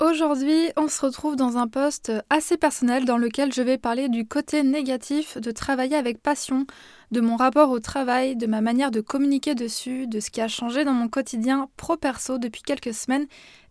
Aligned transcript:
Aujourd'hui, 0.00 0.70
on 0.78 0.88
se 0.88 1.04
retrouve 1.04 1.36
dans 1.36 1.58
un 1.58 1.68
poste 1.68 2.10
assez 2.30 2.56
personnel 2.56 3.04
dans 3.04 3.18
lequel 3.18 3.52
je 3.52 3.60
vais 3.60 3.76
parler 3.76 4.08
du 4.08 4.26
côté 4.26 4.62
négatif 4.62 5.36
de 5.36 5.50
travailler 5.50 5.94
avec 5.94 6.22
passion, 6.22 6.66
de 7.10 7.20
mon 7.20 7.36
rapport 7.36 7.68
au 7.68 7.80
travail, 7.80 8.34
de 8.34 8.46
ma 8.46 8.62
manière 8.62 8.90
de 8.90 9.02
communiquer 9.02 9.54
dessus, 9.54 10.06
de 10.06 10.18
ce 10.18 10.30
qui 10.30 10.40
a 10.40 10.48
changé 10.48 10.86
dans 10.86 10.94
mon 10.94 11.08
quotidien 11.08 11.68
pro-perso 11.76 12.38
depuis 12.38 12.62
quelques 12.62 12.94
semaines 12.94 13.26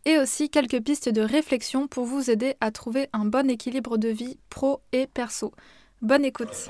et 0.05 0.20
aussi 0.20 0.52
quelques 0.52 0.84
pistes 0.84 1.10
de 1.10 1.21
réflexion 1.21 1.88
pour 1.88 2.05
vous 2.05 2.30
aider 2.30 2.54
à 2.61 2.70
trouver 2.70 3.09
un 3.11 3.25
bon 3.25 3.50
équilibre 3.50 3.98
de 3.98 4.09
vie 4.09 4.38
pro 4.52 4.82
et 4.91 5.07
perso. 5.07 5.52
Bonne 6.04 6.25
écoute! 6.25 6.70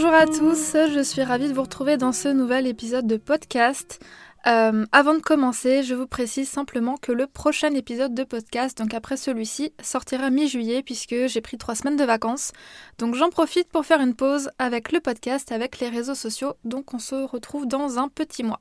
Bonjour 0.00 0.14
à 0.14 0.26
tous, 0.26 0.76
je 0.94 1.02
suis 1.02 1.24
ravie 1.24 1.48
de 1.48 1.54
vous 1.54 1.62
retrouver 1.62 1.96
dans 1.96 2.12
ce 2.12 2.28
nouvel 2.28 2.68
épisode 2.68 3.08
de 3.08 3.16
podcast. 3.16 3.98
Euh, 4.46 4.86
avant 4.92 5.14
de 5.14 5.18
commencer, 5.18 5.82
je 5.82 5.96
vous 5.96 6.06
précise 6.06 6.48
simplement 6.48 6.96
que 6.96 7.10
le 7.10 7.26
prochain 7.26 7.74
épisode 7.74 8.14
de 8.14 8.22
podcast, 8.22 8.78
donc 8.78 8.94
après 8.94 9.16
celui-ci, 9.16 9.72
sortira 9.82 10.30
mi-juillet 10.30 10.84
puisque 10.84 11.26
j'ai 11.26 11.40
pris 11.40 11.58
trois 11.58 11.74
semaines 11.74 11.96
de 11.96 12.04
vacances. 12.04 12.52
Donc 13.00 13.16
j'en 13.16 13.30
profite 13.30 13.70
pour 13.70 13.84
faire 13.84 14.00
une 14.00 14.14
pause 14.14 14.50
avec 14.60 14.92
le 14.92 15.00
podcast, 15.00 15.50
avec 15.50 15.80
les 15.80 15.88
réseaux 15.88 16.14
sociaux. 16.14 16.54
Donc 16.62 16.94
on 16.94 17.00
se 17.00 17.16
retrouve 17.16 17.66
dans 17.66 17.98
un 17.98 18.06
petit 18.06 18.44
mois. 18.44 18.60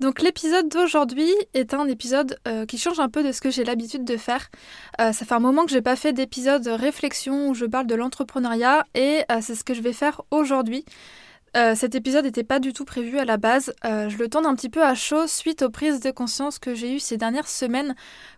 Donc 0.00 0.20
l'épisode 0.20 0.68
d'aujourd'hui 0.68 1.30
est 1.54 1.72
un 1.72 1.86
épisode 1.86 2.36
euh, 2.48 2.66
qui 2.66 2.78
change 2.78 2.98
un 2.98 3.08
peu 3.08 3.22
de 3.22 3.30
ce 3.30 3.40
que 3.40 3.50
j'ai 3.50 3.64
l'habitude 3.64 4.04
de 4.04 4.16
faire. 4.16 4.50
Euh, 5.00 5.12
ça 5.12 5.24
fait 5.24 5.34
un 5.34 5.40
moment 5.40 5.64
que 5.64 5.70
j'ai 5.70 5.82
pas 5.82 5.96
fait 5.96 6.12
d'épisode 6.12 6.66
réflexion 6.66 7.48
où 7.48 7.54
je 7.54 7.64
parle 7.64 7.86
de 7.86 7.94
l'entrepreneuriat 7.94 8.84
et 8.94 9.22
euh, 9.30 9.38
c'est 9.40 9.54
ce 9.54 9.62
que 9.62 9.72
je 9.72 9.82
vais 9.82 9.92
faire 9.92 10.22
aujourd'hui. 10.30 10.84
cet 11.54 11.94
épisode 11.94 12.24
n'était 12.24 12.42
pas 12.42 12.58
du 12.58 12.72
tout 12.72 12.84
prévu 12.84 13.16
à 13.20 13.24
la 13.24 13.36
base. 13.36 13.72
je 13.84 14.18
le 14.18 14.28
tourne 14.28 14.44
un 14.44 14.56
petit 14.56 14.68
peu 14.68 14.82
à 14.82 14.96
chaud 14.96 15.28
suite 15.28 15.62
aux 15.62 15.70
prises 15.70 16.00
de 16.00 16.10
conscience 16.10 16.58
que 16.58 16.74
j'ai 16.74 16.96
eues 16.96 16.98
ces 16.98 17.16
dernières 17.16 17.46
semaines 17.46 17.94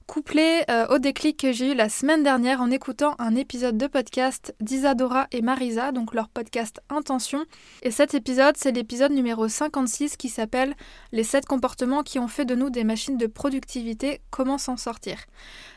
couplé 0.06 0.62
euh, 0.70 0.86
au 0.88 0.98
déclic 0.98 1.38
que 1.38 1.52
j'ai 1.52 1.72
eu 1.72 1.74
la 1.74 1.88
semaine 1.88 2.22
dernière 2.22 2.60
en 2.60 2.70
écoutant 2.70 3.14
un 3.18 3.34
épisode 3.34 3.76
de 3.76 3.86
podcast 3.86 4.54
d'Isadora 4.60 5.26
et 5.32 5.42
Marisa, 5.42 5.92
donc 5.92 6.14
leur 6.14 6.28
podcast 6.28 6.80
Intention. 6.88 7.44
Et 7.82 7.90
cet 7.90 8.14
épisode, 8.14 8.56
c'est 8.56 8.72
l'épisode 8.72 9.12
numéro 9.12 9.48
56 9.48 10.16
qui 10.16 10.28
s'appelle 10.28 10.74
Les 11.12 11.24
7 11.24 11.46
comportements 11.46 12.02
qui 12.02 12.18
ont 12.18 12.28
fait 12.28 12.44
de 12.44 12.54
nous 12.54 12.70
des 12.70 12.84
machines 12.84 13.18
de 13.18 13.26
productivité, 13.26 14.20
comment 14.30 14.58
s'en 14.58 14.76
sortir. 14.76 15.18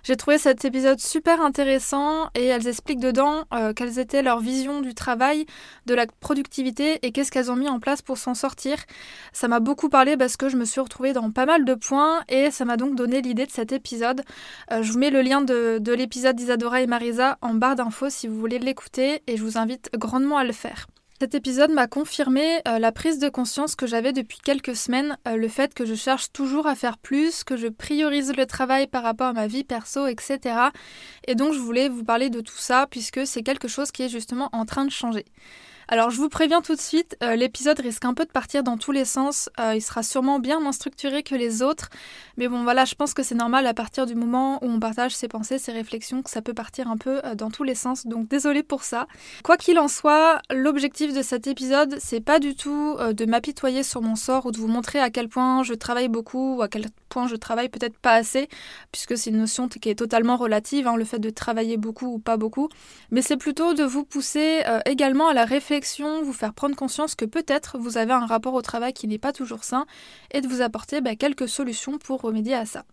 J'ai 0.03 0.15
trouvé 0.15 0.37
cet 0.37 0.63
épisode 0.63 0.99
super 0.99 1.41
intéressant 1.41 2.29
et 2.35 2.45
elles 2.45 2.67
expliquent 2.67 2.99
dedans 2.99 3.43
euh, 3.53 3.73
quelles 3.73 3.99
étaient 3.99 4.21
leurs 4.21 4.39
visions 4.39 4.81
du 4.81 4.93
travail, 4.93 5.45
de 5.87 5.93
la 5.93 6.05
productivité 6.19 6.99
et 7.01 7.11
qu'est-ce 7.11 7.31
qu'elles 7.31 7.51
ont 7.51 7.55
mis 7.55 7.69
en 7.69 7.79
place 7.79 8.01
pour 8.01 8.17
s'en 8.17 8.35
sortir. 8.35 8.77
Ça 9.33 9.47
m'a 9.47 9.59
beaucoup 9.59 9.89
parlé 9.89 10.17
parce 10.17 10.37
que 10.37 10.49
je 10.49 10.57
me 10.57 10.65
suis 10.65 10.81
retrouvée 10.81 11.13
dans 11.13 11.31
pas 11.31 11.45
mal 11.45 11.65
de 11.65 11.73
points 11.73 12.21
et 12.29 12.51
ça 12.51 12.65
m'a 12.65 12.77
donc 12.77 12.95
donné 12.95 13.21
l'idée 13.21 13.45
de 13.45 13.51
cet 13.51 13.71
épisode. 13.71 14.18
Euh, 14.71 14.83
je 14.83 14.91
vous 14.91 14.99
mets 14.99 15.09
le 15.09 15.21
lien 15.21 15.41
de, 15.41 15.91
l'épisode 15.93 16.35
d'Isadora 16.35 16.81
et 16.81 16.87
Marisa 16.87 17.37
en 17.41 17.53
barre 17.53 17.75
d'infos 17.75 18.09
si 18.09 18.27
vous 18.27 18.39
voulez 18.39 18.59
l'écouter 18.59 19.21
et 19.27 19.37
je 19.37 19.43
vous 19.43 19.57
invite 19.57 19.89
grandement 19.95 20.37
à 20.37 20.43
le 20.43 20.53
faire. 20.53 20.87
Cet 21.19 21.35
épisode 21.35 21.71
m'a 21.71 21.87
confirmé 21.87 22.61
euh, 22.65 22.79
la 22.79 22.93
prise 22.93 23.19
de 23.19 23.27
conscience 23.27 23.75
que 23.75 23.85
j'avais 23.85 24.13
depuis 24.13 24.37
quelques 24.37 24.75
semaines, 24.75 25.17
euh, 25.27 25.35
le 25.35 25.49
fait 25.49 25.73
que 25.73 25.85
je 25.85 25.93
cherche 25.93 26.31
toujours 26.31 26.65
à 26.65 26.75
faire 26.75 26.97
plus, 26.97 27.43
que 27.43 27.57
je 27.57 27.67
priorise 27.67 28.33
le 28.33 28.45
travail 28.45 28.87
par 28.87 29.03
rapport 29.03 29.27
à 29.27 29.33
ma 29.33 29.47
vie 29.47 29.65
perso, 29.65 30.07
etc. 30.07 30.39
Et 31.27 31.35
donc 31.35 31.51
je 31.51 31.59
voulais 31.59 31.89
vous 31.89 32.05
parler 32.05 32.29
de 32.29 32.39
tout 32.39 32.57
ça 32.57 32.87
puisque 32.89 33.27
c'est 33.27 33.43
quelque 33.43 33.67
chose 33.67 33.91
qui 33.91 34.03
est 34.03 34.09
justement 34.09 34.47
en 34.53 34.65
train 34.65 34.85
de 34.85 34.91
changer. 34.91 35.25
Alors 35.91 36.11
je 36.11 36.17
vous 36.17 36.29
préviens 36.29 36.61
tout 36.61 36.75
de 36.75 36.79
suite, 36.79 37.17
euh, 37.23 37.35
l'épisode 37.35 37.79
risque 37.79 38.05
un 38.05 38.13
peu 38.13 38.23
de 38.23 38.29
partir 38.29 38.61
dans 38.61 38.77
tous 38.77 38.91
les 38.91 39.05
sens, 39.05 39.49
euh, 39.59 39.73
il 39.73 39.81
sera 39.81 40.03
sûrement 40.03 40.37
bien 40.37 40.59
moins 40.59 40.71
structuré 40.71 41.23
que 41.23 41.33
les 41.33 41.63
autres, 41.63 41.89
mais 42.37 42.47
bon 42.47 42.61
voilà, 42.61 42.85
je 42.85 42.93
pense 42.93 43.15
que 43.15 43.23
c'est 43.23 43.33
normal 43.33 43.65
à 43.65 43.73
partir 43.73 44.05
du 44.05 44.13
moment 44.13 44.63
où 44.63 44.67
on 44.67 44.79
partage 44.79 45.15
ses 45.15 45.27
pensées, 45.27 45.57
ses 45.57 45.71
réflexions, 45.71 46.21
que 46.21 46.29
ça 46.29 46.43
peut 46.43 46.53
partir 46.53 46.91
un 46.91 46.97
peu 46.97 47.25
euh, 47.25 47.33
dans 47.33 47.49
tous 47.49 47.63
les 47.63 47.73
sens, 47.73 48.05
donc 48.05 48.27
désolé 48.27 48.61
pour 48.61 48.83
ça. 48.83 49.07
Quoi 49.43 49.57
qu'il 49.57 49.79
en 49.79 49.87
soit, 49.87 50.43
l'objectif 50.51 51.11
de 51.11 51.23
cet 51.23 51.47
épisode, 51.47 51.97
c'est 51.99 52.21
pas 52.21 52.37
du 52.37 52.53
tout 52.53 52.95
de 52.99 53.25
m'apitoyer 53.25 53.81
sur 53.81 54.03
mon 54.03 54.15
sort 54.15 54.45
ou 54.45 54.51
de 54.51 54.57
vous 54.59 54.67
montrer 54.67 54.99
à 54.99 55.09
quel 55.09 55.27
point 55.27 55.63
je 55.63 55.73
travaille 55.73 56.07
beaucoup 56.07 56.57
ou 56.57 56.61
à 56.61 56.67
quel 56.67 56.85
point 57.09 57.27
je 57.27 57.35
travaille 57.35 57.69
peut-être 57.69 57.97
pas 57.97 58.13
assez, 58.13 58.47
puisque 58.91 59.17
c'est 59.17 59.31
une 59.31 59.39
notion 59.39 59.67
qui 59.67 59.89
est 59.89 59.95
totalement 59.95 60.37
relative, 60.37 60.87
hein, 60.87 60.95
le 60.95 61.05
fait 61.05 61.17
de 61.17 61.31
travailler 61.31 61.77
beaucoup 61.77 62.13
ou 62.13 62.19
pas 62.19 62.37
beaucoup, 62.37 62.69
mais 63.09 63.23
c'est 63.23 63.37
plutôt 63.37 63.73
de 63.73 63.83
vous 63.83 64.03
pousser 64.03 64.61
également 64.85 65.29
à 65.29 65.33
la 65.33 65.45
réflexion 65.45 65.78
vous 66.23 66.33
faire 66.33 66.53
prendre 66.53 66.75
conscience 66.75 67.15
que 67.15 67.25
peut-être 67.25 67.77
vous 67.77 67.97
avez 67.97 68.13
un 68.13 68.25
rapport 68.25 68.53
au 68.53 68.61
travail 68.61 68.93
qui 68.93 69.07
n'est 69.07 69.17
pas 69.17 69.33
toujours 69.33 69.63
sain 69.63 69.85
et 70.31 70.41
de 70.41 70.47
vous 70.47 70.61
apporter 70.61 71.01
bah, 71.01 71.15
quelques 71.15 71.49
solutions 71.49 71.97
pour 71.97 72.21
remédier 72.21 72.55
à 72.55 72.65
ça. 72.65 72.85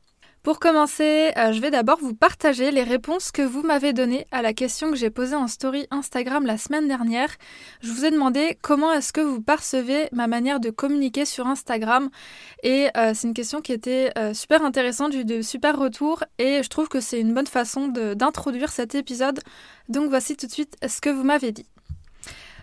Pour 0.47 0.61
commencer, 0.61 1.33
euh, 1.37 1.51
je 1.51 1.61
vais 1.61 1.73
d'abord 1.73 1.99
vous 1.99 2.15
partager 2.15 2.71
les 2.71 2.85
réponses 2.85 3.33
que 3.33 3.43
vous 3.43 3.63
m'avez 3.63 3.93
données 3.93 4.29
à 4.31 4.43
la 4.43 4.53
question 4.53 4.91
que 4.91 4.97
j'ai 4.97 5.11
posée 5.11 5.35
en 5.35 5.49
story 5.49 5.89
Instagram 5.91 6.47
la 6.47 6.57
semaine 6.57 6.87
dernière. 6.87 7.35
Je 7.81 7.91
vous 7.91 8.05
ai 8.05 8.13
demandé 8.13 8.57
comment 8.63 8.93
est-ce 8.93 9.13
que 9.13 9.21
vous 9.21 9.43
percevez 9.43 10.09
ma 10.13 10.29
manière 10.29 10.61
de 10.61 10.71
communiquer 10.71 11.25
sur 11.25 11.49
Instagram 11.49 12.11
et 12.63 12.91
euh, 12.97 13.11
c'est 13.13 13.27
une 13.27 13.35
question 13.35 13.61
qui 13.61 13.73
était 13.73 14.13
euh, 14.17 14.35
super 14.35 14.65
intéressante, 14.65 15.15
j'ai 15.15 15.23
eu 15.23 15.25
de 15.25 15.43
super 15.43 15.77
retours 15.77 16.23
et 16.39 16.63
je 16.63 16.69
trouve 16.69 16.87
que 16.87 17.01
c'est 17.01 17.19
une 17.21 17.35
bonne 17.35 17.49
façon 17.49 17.89
d'introduire 17.89 18.71
cet 18.71 18.95
épisode. 18.95 19.41
Donc 19.89 20.11
voici 20.11 20.37
tout 20.37 20.47
de 20.47 20.53
suite 20.53 20.77
ce 20.87 21.01
que 21.01 21.11
vous 21.11 21.25
m'avez 21.25 21.51
dit. 21.51 21.67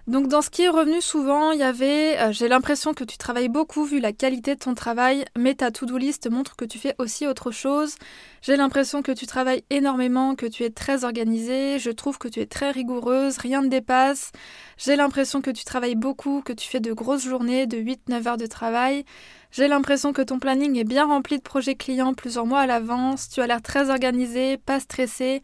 Donc 0.06 0.28
dans 0.28 0.42
ce 0.42 0.50
qui 0.50 0.64
est 0.64 0.70
revenu 0.70 1.00
souvent, 1.00 1.52
il 1.52 1.60
y 1.60 1.64
avait 1.64 2.20
euh, 2.20 2.34
j'ai 2.34 2.50
l'impression 2.50 2.94
que 2.94 3.06
tu 3.06 3.18
travailles 3.18 3.48
beaucoup 3.48 3.86
vu 3.86 4.02
la 4.02 4.12
qualité 4.12 4.54
de 4.54 4.60
ton 4.60 4.74
travail, 4.74 5.24
mais 5.38 5.54
ta 5.56 5.72
to-do 5.72 5.98
list 5.98 6.30
montre 6.30 6.58
que 6.58 6.66
tu 6.66 6.78
fais 6.78 6.94
aussi 6.98 7.26
autre 7.26 7.52
chose. 7.52 7.96
J'ai 8.42 8.58
l'impression 8.58 9.02
que 9.02 9.14
tu 9.14 9.26
travailles 9.28 9.64
énormément, 9.70 10.36
que 10.36 10.46
tu 10.46 10.64
es 10.64 10.70
très 10.72 11.06
organisée, 11.06 11.80
je 11.80 11.90
trouve 11.90 12.18
que 12.18 12.28
tu 12.28 12.42
es 12.42 12.46
très 12.46 12.72
rigoureuse, 12.72 13.38
rien 13.38 13.62
ne 13.62 13.70
dépasse. 13.70 14.34
J'ai 14.78 14.98
l'impression 14.98 15.42
que 15.42 15.52
tu 15.52 15.64
travailles 15.64 15.96
beaucoup, 15.96 16.42
que 16.42 16.52
tu 16.52 16.68
fais 16.68 16.82
de 16.82 16.92
grosses 16.92 17.24
journées 17.24 17.66
de 17.66 17.78
8-9 17.78 18.28
heures 18.28 18.38
de 18.38 18.46
travail. 18.46 19.06
J'ai 19.52 19.70
l'impression 19.70 20.12
que 20.12 20.22
ton 20.22 20.38
planning 20.38 20.78
est 20.78 20.84
bien 20.84 21.06
rempli 21.06 21.38
de 21.38 21.44
projets 21.44 21.76
clients 21.76 22.14
plusieurs 22.14 22.46
mois 22.46 22.60
à 22.60 22.66
l'avance. 22.66 23.30
Tu 23.30 23.40
as 23.40 23.48
l'air 23.48 23.62
très 23.62 23.90
organisée, 23.90 24.58
pas 24.58 24.82
stressée. 24.82 25.42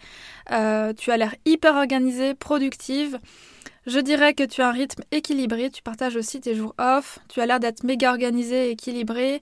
Euh, 0.52 0.92
tu 0.92 1.12
as 1.12 1.18
l'air 1.18 1.34
hyper 1.46 1.76
organisée, 1.76 2.34
productive. 2.34 3.20
Je 3.88 4.00
dirais 4.00 4.34
que 4.34 4.44
tu 4.44 4.62
as 4.62 4.70
un 4.70 4.72
rythme 4.72 5.04
équilibré, 5.12 5.70
tu 5.70 5.82
partages 5.82 6.16
aussi 6.16 6.42
tes 6.42 6.54
jours 6.54 6.76
off, 6.78 7.20
tu 7.30 7.40
as 7.42 7.46
l'air 7.46 7.60
d'être 7.60 7.84
méga 7.84 8.12
organisé 8.12 8.68
et 8.68 8.72
équilibré. 8.72 9.42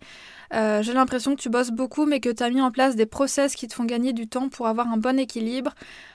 Euh, 0.53 0.81
j'ai 0.81 0.93
l'impression 0.93 1.35
que 1.35 1.41
tu 1.41 1.49
bosses 1.49 1.71
beaucoup 1.71 2.05
mais 2.05 2.19
que 2.19 2.29
tu 2.29 2.41
as 2.43 2.49
mis 2.49 2.61
en 2.61 2.71
place 2.71 2.95
des 2.95 3.05
process 3.05 3.55
qui 3.55 3.67
te 3.67 3.73
font 3.73 3.83
gagner 3.83 4.13
du 4.13 4.27
temps 4.27 4.47
pour 4.47 4.67
avoir 4.67 4.87
un 4.87 4.97
bon 4.97 5.19
équilibre. 5.19 5.73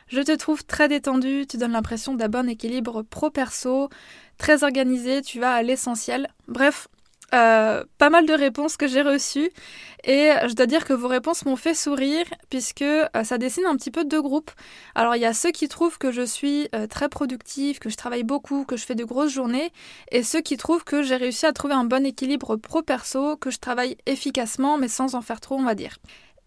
Je 0.09 0.21
te 0.21 0.35
trouve 0.37 0.65
très 0.65 0.89
détendu, 0.89 1.47
tu 1.49 1.57
donnes 1.57 1.73
l'impression 1.73 2.15
d'un 2.15 2.29
bon 2.29 2.49
équilibre 2.49 3.03
pro-perso, 3.03 3.89
très 4.39 4.63
organisé, 4.65 5.21
tu 5.23 5.41
vas 5.41 5.53
à 5.53 5.63
l'essentiel. 5.63 6.29
Bref, 6.49 6.89
euh, 7.35 7.85
pas 7.99 8.11
mal 8.11 8.27
de 8.27 8.33
réponses 8.33 8.77
que 8.77 8.87
j'ai 8.87 9.03
reçues 9.03 9.51
et 10.05 10.31
je 10.47 10.55
dois 10.55 10.67
dire 10.67 10.85
que 10.85 10.93
vos 10.93 11.09
réponses 11.09 11.45
m'ont 11.45 11.57
fait 11.57 11.75
sourire 11.75 12.27
puisque 12.51 12.83
euh, 12.83 13.07
ça 13.25 13.39
dessine 13.39 13.65
un 13.67 13.77
petit 13.77 13.91
peu 13.91 14.05
deux 14.05 14.21
groupes. 14.21 14.51
Alors 14.95 15.17
il 15.17 15.23
y 15.23 15.25
a 15.25 15.33
ceux 15.33 15.51
qui 15.51 15.69
trouvent 15.69 15.99
que 15.99 16.11
je 16.13 16.23
suis 16.23 16.69
euh, 16.75 16.87
très 16.87 17.09
productive, 17.09 17.79
que 17.79 17.89
je 17.89 17.97
travaille 17.97 18.25
beaucoup, 18.25 18.65
que 18.65 18.77
je 18.77 18.85
fais 18.85 18.95
de 18.95 19.05
grosses 19.05 19.33
journées 19.33 19.73
et 20.11 20.23
ceux 20.23 20.41
qui 20.41 20.57
trouvent 20.57 20.85
que 20.85 21.03
j'ai 21.03 21.17
réussi 21.17 21.47
à 21.47 21.53
trouver 21.53 21.75
un 21.75 21.85
bon 21.85 22.05
équilibre 22.05 22.57
pro-perso, 22.57 23.37
que 23.37 23.51
je 23.51 23.59
travaille 23.59 23.97
efficacement 24.07 24.77
mais 24.77 24.89
sans 24.89 25.15
en 25.15 25.23
faire 25.23 25.41
trop 25.41 25.57
on 25.57 25.65
va 25.65 25.75
dire. 25.75 25.97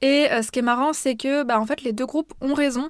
Et 0.01 0.27
ce 0.29 0.51
qui 0.51 0.59
est 0.59 0.61
marrant 0.61 0.93
c'est 0.93 1.15
que 1.15 1.43
bah, 1.43 1.59
en 1.59 1.65
fait 1.65 1.81
les 1.81 1.93
deux 1.93 2.05
groupes 2.05 2.33
ont 2.41 2.53
raison. 2.53 2.89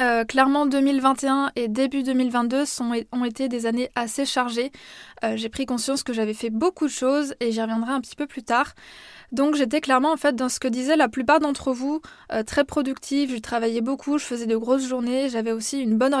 Euh, 0.00 0.24
clairement, 0.24 0.66
2021 0.66 1.52
et 1.54 1.68
début 1.68 2.02
2022 2.02 2.64
sont, 2.64 2.92
ont 3.12 3.24
été 3.24 3.48
des 3.48 3.66
années 3.66 3.90
assez 3.94 4.24
chargées. 4.24 4.72
Euh, 5.22 5.36
j'ai 5.36 5.48
pris 5.48 5.66
conscience 5.66 6.02
que 6.02 6.12
j'avais 6.12 6.34
fait 6.34 6.50
beaucoup 6.50 6.86
de 6.86 6.92
choses 6.92 7.34
et 7.40 7.52
j'y 7.52 7.60
reviendrai 7.60 7.92
un 7.92 8.00
petit 8.00 8.16
peu 8.16 8.26
plus 8.26 8.42
tard. 8.42 8.74
Donc 9.32 9.54
j'étais 9.54 9.80
clairement 9.80 10.12
en 10.12 10.16
fait 10.16 10.34
dans 10.34 10.48
ce 10.48 10.60
que 10.60 10.68
disaient 10.68 10.96
la 10.96 11.08
plupart 11.08 11.40
d'entre 11.40 11.72
vous, 11.72 12.00
euh, 12.32 12.42
très 12.42 12.64
productive, 12.64 13.34
je 13.34 13.38
travaillais 13.38 13.80
beaucoup, 13.80 14.18
je 14.18 14.24
faisais 14.24 14.46
de 14.46 14.56
grosses 14.56 14.86
journées, 14.86 15.28
j'avais 15.30 15.52
aussi 15.52 15.80
une 15.80 15.96
bonne, 15.96 16.14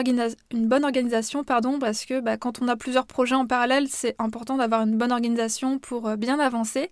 une 0.50 0.66
bonne 0.68 0.84
organisation 0.84 1.44
pardon, 1.44 1.78
parce 1.78 2.06
que 2.06 2.20
bah, 2.20 2.36
quand 2.36 2.62
on 2.62 2.68
a 2.68 2.76
plusieurs 2.76 3.06
projets 3.06 3.34
en 3.34 3.46
parallèle, 3.46 3.88
c'est 3.88 4.14
important 4.18 4.56
d'avoir 4.56 4.82
une 4.82 4.96
bonne 4.96 5.12
organisation 5.12 5.78
pour 5.78 6.16
bien 6.16 6.38
avancer. 6.40 6.90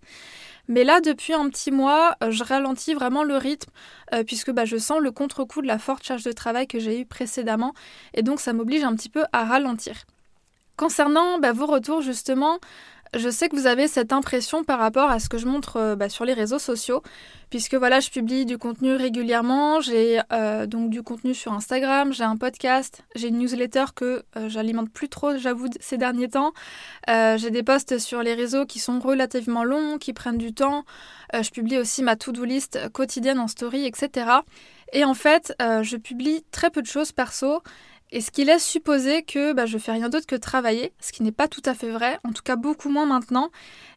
Mais 0.70 0.84
là, 0.84 1.00
depuis 1.00 1.32
un 1.32 1.48
petit 1.50 1.72
mois, 1.72 2.14
euh, 2.22 2.30
je 2.30 2.44
ralentis 2.44 2.94
vraiment 2.94 3.24
le 3.24 3.36
rythme 3.36 3.72
euh, 4.14 4.22
puisque 4.22 4.52
bah, 4.52 4.64
je 4.64 4.76
sens 4.76 5.00
le 5.00 5.10
contre-coup 5.10 5.62
de 5.62 5.66
la 5.66 5.80
forte 5.80 6.04
charge 6.04 6.22
de 6.22 6.30
travail 6.30 6.68
que 6.68 6.78
j'ai 6.78 7.00
eue 7.00 7.06
précédemment 7.06 7.74
et 8.14 8.22
donc 8.22 8.38
ça 8.38 8.52
m'oblige 8.52 8.84
un 8.84 8.94
petit 8.94 9.08
peu 9.08 9.24
à 9.32 9.44
ralentir. 9.44 10.04
Concernant 10.76 11.40
bah, 11.40 11.52
vos 11.52 11.66
retours 11.66 12.02
justement, 12.02 12.60
je 13.14 13.28
sais 13.28 13.48
que 13.48 13.56
vous 13.56 13.66
avez 13.66 13.88
cette 13.88 14.12
impression 14.12 14.62
par 14.62 14.78
rapport 14.78 15.10
à 15.10 15.18
ce 15.18 15.28
que 15.28 15.36
je 15.36 15.46
montre 15.46 15.76
euh, 15.76 15.96
bah, 15.96 16.08
sur 16.08 16.24
les 16.24 16.32
réseaux 16.32 16.60
sociaux, 16.60 17.02
puisque 17.50 17.74
voilà, 17.74 17.98
je 17.98 18.08
publie 18.08 18.46
du 18.46 18.56
contenu 18.56 18.94
régulièrement, 18.94 19.80
j'ai 19.80 20.20
euh, 20.32 20.66
donc 20.66 20.90
du 20.90 21.02
contenu 21.02 21.34
sur 21.34 21.52
Instagram, 21.52 22.12
j'ai 22.12 22.22
un 22.22 22.36
podcast, 22.36 23.02
j'ai 23.16 23.28
une 23.28 23.38
newsletter 23.38 23.86
que 23.96 24.22
euh, 24.36 24.48
j'alimente 24.48 24.90
plus 24.90 25.08
trop, 25.08 25.36
j'avoue, 25.36 25.66
ces 25.80 25.98
derniers 25.98 26.28
temps. 26.28 26.52
j'ai 27.08 27.50
des 27.50 27.64
posts 27.64 27.98
sur 27.98 28.22
les 28.22 28.34
réseaux 28.34 28.64
qui 28.64 28.78
sont 28.78 29.00
relativement 29.00 29.64
longs, 29.64 29.98
qui 29.98 30.12
prennent 30.12 30.38
du 30.38 30.54
temps. 30.54 30.84
je 31.32 31.50
publie 31.50 31.78
aussi 31.78 32.02
ma 32.02 32.14
to-do 32.14 32.44
list 32.44 32.78
quotidienne 32.92 33.40
en 33.40 33.48
story, 33.48 33.86
etc. 33.86 34.30
Et 34.92 35.04
en 35.04 35.14
fait, 35.14 35.54
je 35.60 35.96
publie 35.96 36.44
très 36.52 36.70
peu 36.70 36.82
de 36.82 36.86
choses 36.86 37.12
perso 37.12 37.62
et 38.12 38.20
ce 38.20 38.30
qui 38.30 38.44
laisse 38.44 38.64
supposer 38.64 39.22
que 39.22 39.52
bah, 39.52 39.66
je 39.66 39.78
fais 39.78 39.92
rien 39.92 40.08
d'autre 40.08 40.26
que 40.26 40.36
travailler, 40.36 40.92
ce 41.00 41.12
qui 41.12 41.22
n'est 41.22 41.32
pas 41.32 41.48
tout 41.48 41.62
à 41.64 41.74
fait 41.74 41.90
vrai, 41.90 42.18
en 42.24 42.32
tout 42.32 42.42
cas 42.42 42.56
beaucoup 42.56 42.88
moins 42.88 43.06
maintenant. 43.06 43.50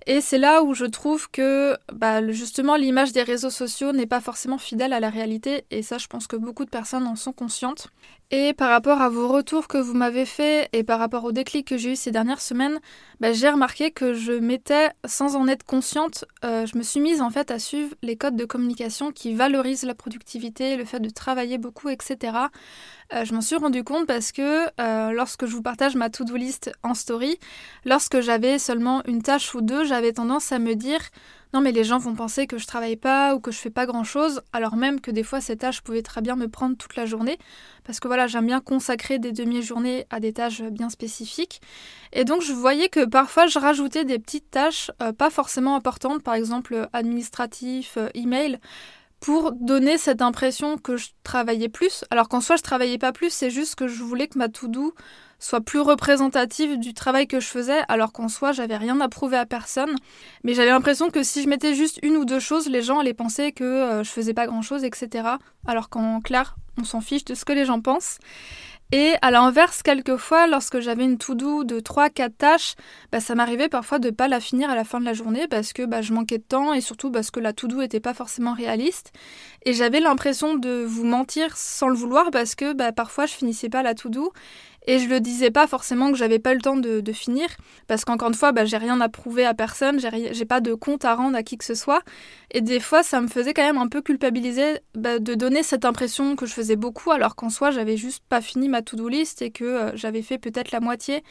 Et 0.06 0.22
c'est 0.22 0.38
là 0.38 0.64
où 0.64 0.74
je 0.74 0.86
trouve 0.86 1.30
que 1.32 1.78
bah, 1.92 2.32
justement 2.32 2.76
l'image 2.76 3.12
des 3.12 3.24
réseaux 3.24 3.50
sociaux 3.50 3.92
n'est 3.92 4.06
pas 4.06 4.22
forcément 4.22 4.58
fidèle 4.58 4.94
à 4.94 5.00
la 5.00 5.10
réalité, 5.10 5.66
et 5.72 5.82
ça 5.82 5.98
je 5.98 6.08
pense 6.08 6.28
que 6.28 6.36
beaucoup 6.36 6.66
de 6.66 6.70
personnes 6.70 7.08
en 7.08 7.16
sont 7.16 7.34
conscientes. 7.34 7.88
Et 8.36 8.54
par 8.54 8.72
rapport 8.72 9.00
à 9.00 9.10
vos 9.10 9.28
retours 9.28 9.68
que 9.68 9.78
vous 9.78 9.94
m'avez 9.94 10.26
faits 10.26 10.68
et 10.74 10.84
par 10.84 10.98
rapport 10.98 11.24
au 11.24 11.32
déclic 11.32 11.68
que 11.68 11.78
j'ai 11.78 11.92
eu 11.92 11.96
ces 11.96 12.10
dernières 12.10 12.42
semaines, 12.42 12.80
bah, 13.20 13.32
j'ai 13.32 13.48
remarqué 13.48 13.92
que 13.92 14.16
je 14.16 14.32
m'étais, 14.32 14.90
sans 15.06 15.36
en 15.36 15.48
être 15.48 15.64
consciente, 15.64 16.26
euh, 16.44 16.66
je 16.66 16.76
me 16.76 16.82
suis 16.82 17.00
mise 17.00 17.22
en 17.22 17.30
fait 17.30 17.52
à 17.52 17.60
suivre 17.60 17.94
les 18.02 18.18
codes 18.18 18.36
de 18.36 18.46
communication 18.46 19.12
qui 19.12 19.36
valorisent 19.36 19.84
la 19.84 19.94
productivité, 19.94 20.78
le 20.78 20.84
fait 20.84 21.00
de 21.00 21.12
travailler 21.12 21.60
beaucoup, 21.60 21.90
etc. 21.90 22.36
Euh, 23.14 23.24
je 23.24 23.36
m'en 23.36 23.42
suis 23.42 23.56
rendu 23.56 23.84
compte 23.84 24.08
parce 24.08 24.32
que 24.32 24.66
euh, 24.82 25.12
lorsque 25.12 25.46
je 25.46 25.56
vous 25.56 25.62
partage 25.62 25.96
ma 25.96 26.10
to-do 26.10 26.36
list 26.36 26.72
en 26.82 26.96
story, 26.96 27.38
lorsque 27.86 28.20
j'avais 28.20 28.58
seulement 28.58 29.04
une 29.06 29.22
tâche 29.22 29.54
ou 29.54 29.62
deux, 29.62 29.84
j'avais 29.84 30.12
tendance 30.12 30.52
à 30.52 30.58
me 30.58 30.74
dire 30.74 31.02
non 31.54 31.62
mais 31.62 31.72
les 31.72 31.84
gens 31.84 32.00
vont 32.00 32.16
penser 32.16 32.48
que 32.48 32.58
je 32.58 32.66
travaille 32.66 32.96
pas 32.96 33.36
ou 33.36 33.40
que 33.40 33.52
je 33.52 33.60
fais 33.60 33.70
pas 33.70 33.86
grand 33.86 34.04
chose, 34.04 34.42
alors 34.54 34.76
même 34.76 35.00
que 35.00 35.12
des 35.12 35.22
fois 35.22 35.40
ces 35.40 35.56
tâches 35.56 35.82
pouvaient 35.82 36.02
très 36.02 36.22
bien 36.22 36.36
me 36.36 36.48
prendre 36.48 36.76
toute 36.76 36.96
la 36.96 37.06
journée, 37.06 37.38
parce 37.86 38.00
que 38.00 38.08
voilà 38.08 38.28
j'aime 38.28 38.46
bien 38.46 38.60
consacrer 38.60 39.20
des 39.20 39.32
demi-journées 39.32 40.06
à 40.10 40.20
des 40.20 40.34
tâches 40.34 40.62
bien 40.62 40.90
spécifiques. 40.90 41.62
Et 42.12 42.26
donc 42.26 42.42
je 42.42 42.54
voyais 42.54 42.90
que 42.90 43.06
parfois 43.06 43.48
je 43.48 43.60
rajoutais 43.60 44.06
des 44.06 44.20
petites 44.20 44.52
tâches 44.52 44.92
euh, 45.02 45.14
pas 45.14 45.30
forcément 45.30 45.76
importantes, 45.76 46.24
par 46.24 46.36
exemple 46.36 46.88
administratif, 46.94 47.98
email, 48.14 48.60
pour 49.24 49.54
donner 49.54 49.98
cette 49.98 50.22
impression 50.22 50.78
que 50.78 50.98
je 50.98 51.12
travaillais 51.24 51.70
plus, 51.70 52.04
alors 52.12 52.28
qu'en 52.28 52.42
soi 52.42 52.58
je 52.58 52.62
travaillais 52.62 52.98
pas 52.98 53.14
plus, 53.14 53.30
c'est 53.30 53.50
juste 53.50 53.76
que 53.76 53.88
je 53.88 54.04
voulais 54.04 54.28
que 54.28 54.38
ma 54.38 54.50
to-do 54.50 54.94
soit 55.40 55.62
plus 55.62 55.80
représentative 55.80 56.78
du 56.78 56.94
travail 56.94 57.28
que 57.28 57.40
je 57.40 57.48
faisais, 57.48 57.82
alors 57.88 58.12
qu'en 58.12 58.28
soi 58.28 58.52
j'avais 58.52 58.76
rien 58.76 59.00
à 59.00 59.08
prouver 59.08 59.38
à 59.38 59.46
personne. 59.46 59.96
Mais 60.44 60.54
j'avais 60.54 60.72
l'impression 60.72 61.10
que 61.10 61.24
si 61.24 61.42
je 61.42 61.48
mettais 61.48 61.74
juste 61.74 62.00
une 62.04 62.18
ou 62.18 62.26
deux 62.26 62.40
choses, 62.40 62.68
les 62.68 62.82
gens 62.82 63.00
allaient 63.00 63.14
penser 63.14 63.54
que 63.54 63.64
euh, 63.64 64.04
je 64.04 64.10
faisais 64.10 64.34
pas 64.34 64.46
grand 64.46 64.62
chose, 64.62 64.84
etc. 64.84 65.28
Alors 65.68 65.88
qu'en 65.90 66.20
clair, 66.20 66.56
on 66.80 66.84
s'en 66.84 67.02
fiche 67.02 67.26
de 67.26 67.36
ce 67.36 67.46
que 67.46 67.54
les 67.54 67.66
gens 67.66 67.82
pensent. 67.82 68.20
Et 68.92 69.16
à 69.24 69.32
l'inverse, 69.32 69.82
quelquefois, 69.82 70.46
lorsque 70.46 70.80
j'avais 70.80 71.04
une 71.04 71.18
to-do 71.18 71.64
de 71.64 71.80
3-4 71.80 72.30
tâches, 72.38 72.76
bah, 73.12 73.20
ça 73.20 73.34
m'arrivait 73.34 73.68
parfois 73.68 73.98
de 73.98 74.10
ne 74.10 74.14
pas 74.14 74.28
la 74.28 74.40
finir 74.40 74.70
à 74.70 74.76
la 74.76 74.84
fin 74.84 75.00
de 75.00 75.06
la 75.06 75.14
journée 75.14 75.48
parce 75.48 75.74
que 75.74 75.84
bah, 75.84 76.04
je 76.04 76.14
manquais 76.14 76.38
de 76.38 76.44
temps 76.44 76.74
et 76.74 76.82
surtout 76.82 77.10
parce 77.10 77.32
que 77.32 77.40
la 77.40 77.54
to-do 77.54 77.78
n'était 77.78 78.00
pas 78.00 78.14
forcément 78.14 78.54
réaliste. 78.54 79.12
Et 79.66 79.74
j'avais 79.74 80.00
l'impression 80.00 80.56
de 80.58 80.84
vous 80.84 81.06
mentir 81.06 81.58
sans 81.58 81.88
le 81.88 81.96
vouloir 81.96 82.30
parce 82.30 82.54
que 82.54 82.74
bah, 82.74 82.92
parfois 82.92 83.26
je 83.26 83.34
finissais 83.34 83.70
pas 83.70 83.82
la 83.82 83.96
to-do 83.96 84.32
et 84.86 85.00
je 85.00 85.08
le 85.08 85.20
disais 85.20 85.52
pas 85.52 85.68
forcément 85.68 86.12
que 86.12 86.18
j'avais 86.18 86.40
pas 86.40 86.54
le 86.54 86.62
temps 86.62 86.76
de, 86.76 87.12
finir, 87.14 87.48
parce 87.88 88.06
qu'encore 88.06 88.30
une 88.30 88.34
fois, 88.34 88.52
bah, 88.52 88.66
j'ai 88.66 88.78
rien 88.78 89.00
à 89.00 89.10
prouver 89.10 89.46
à 89.46 89.54
personne, 89.54 90.00
j'ai 90.00 90.46
pas 90.46 90.62
de 90.62 90.74
compte 90.74 91.06
à 91.06 91.16
rendre 91.16 91.38
à 91.38 91.44
qui 91.44 91.58
que 91.58 91.66
ce 91.66 91.76
soit. 91.76 92.02
Et 92.52 92.62
des 92.62 92.80
fois, 92.80 93.04
ça 93.04 93.22
me 93.22 93.28
faisait 93.28 93.54
quand 93.54 93.64
même 93.64 93.78
un 93.78 93.88
peu 93.88 94.02
culpabiliser 94.02 94.80
bah, 94.96 95.20
de 95.20 95.34
donner 95.36 95.64
cette 95.64 95.86
impression 95.86 96.36
que 96.36 96.46
je 96.46 96.54
faisais 96.54 96.76
beaucoup, 96.76 97.12
alors 97.12 97.36
qu'en 97.36 97.50
soi, 97.50 97.72
j'avais 97.72 97.98
juste 97.98 98.24
pas 98.28 98.42
fini 98.42 98.68
ma 98.68 98.82
to-do 98.82 99.08
list 99.08 99.42
et 99.42 99.52
que 99.52 99.64
euh, 99.64 99.92
j'avais 99.96 100.22
fait 100.22 100.38
peut-être 100.38 100.72
la 100.72 100.80
moitié. 100.80 101.24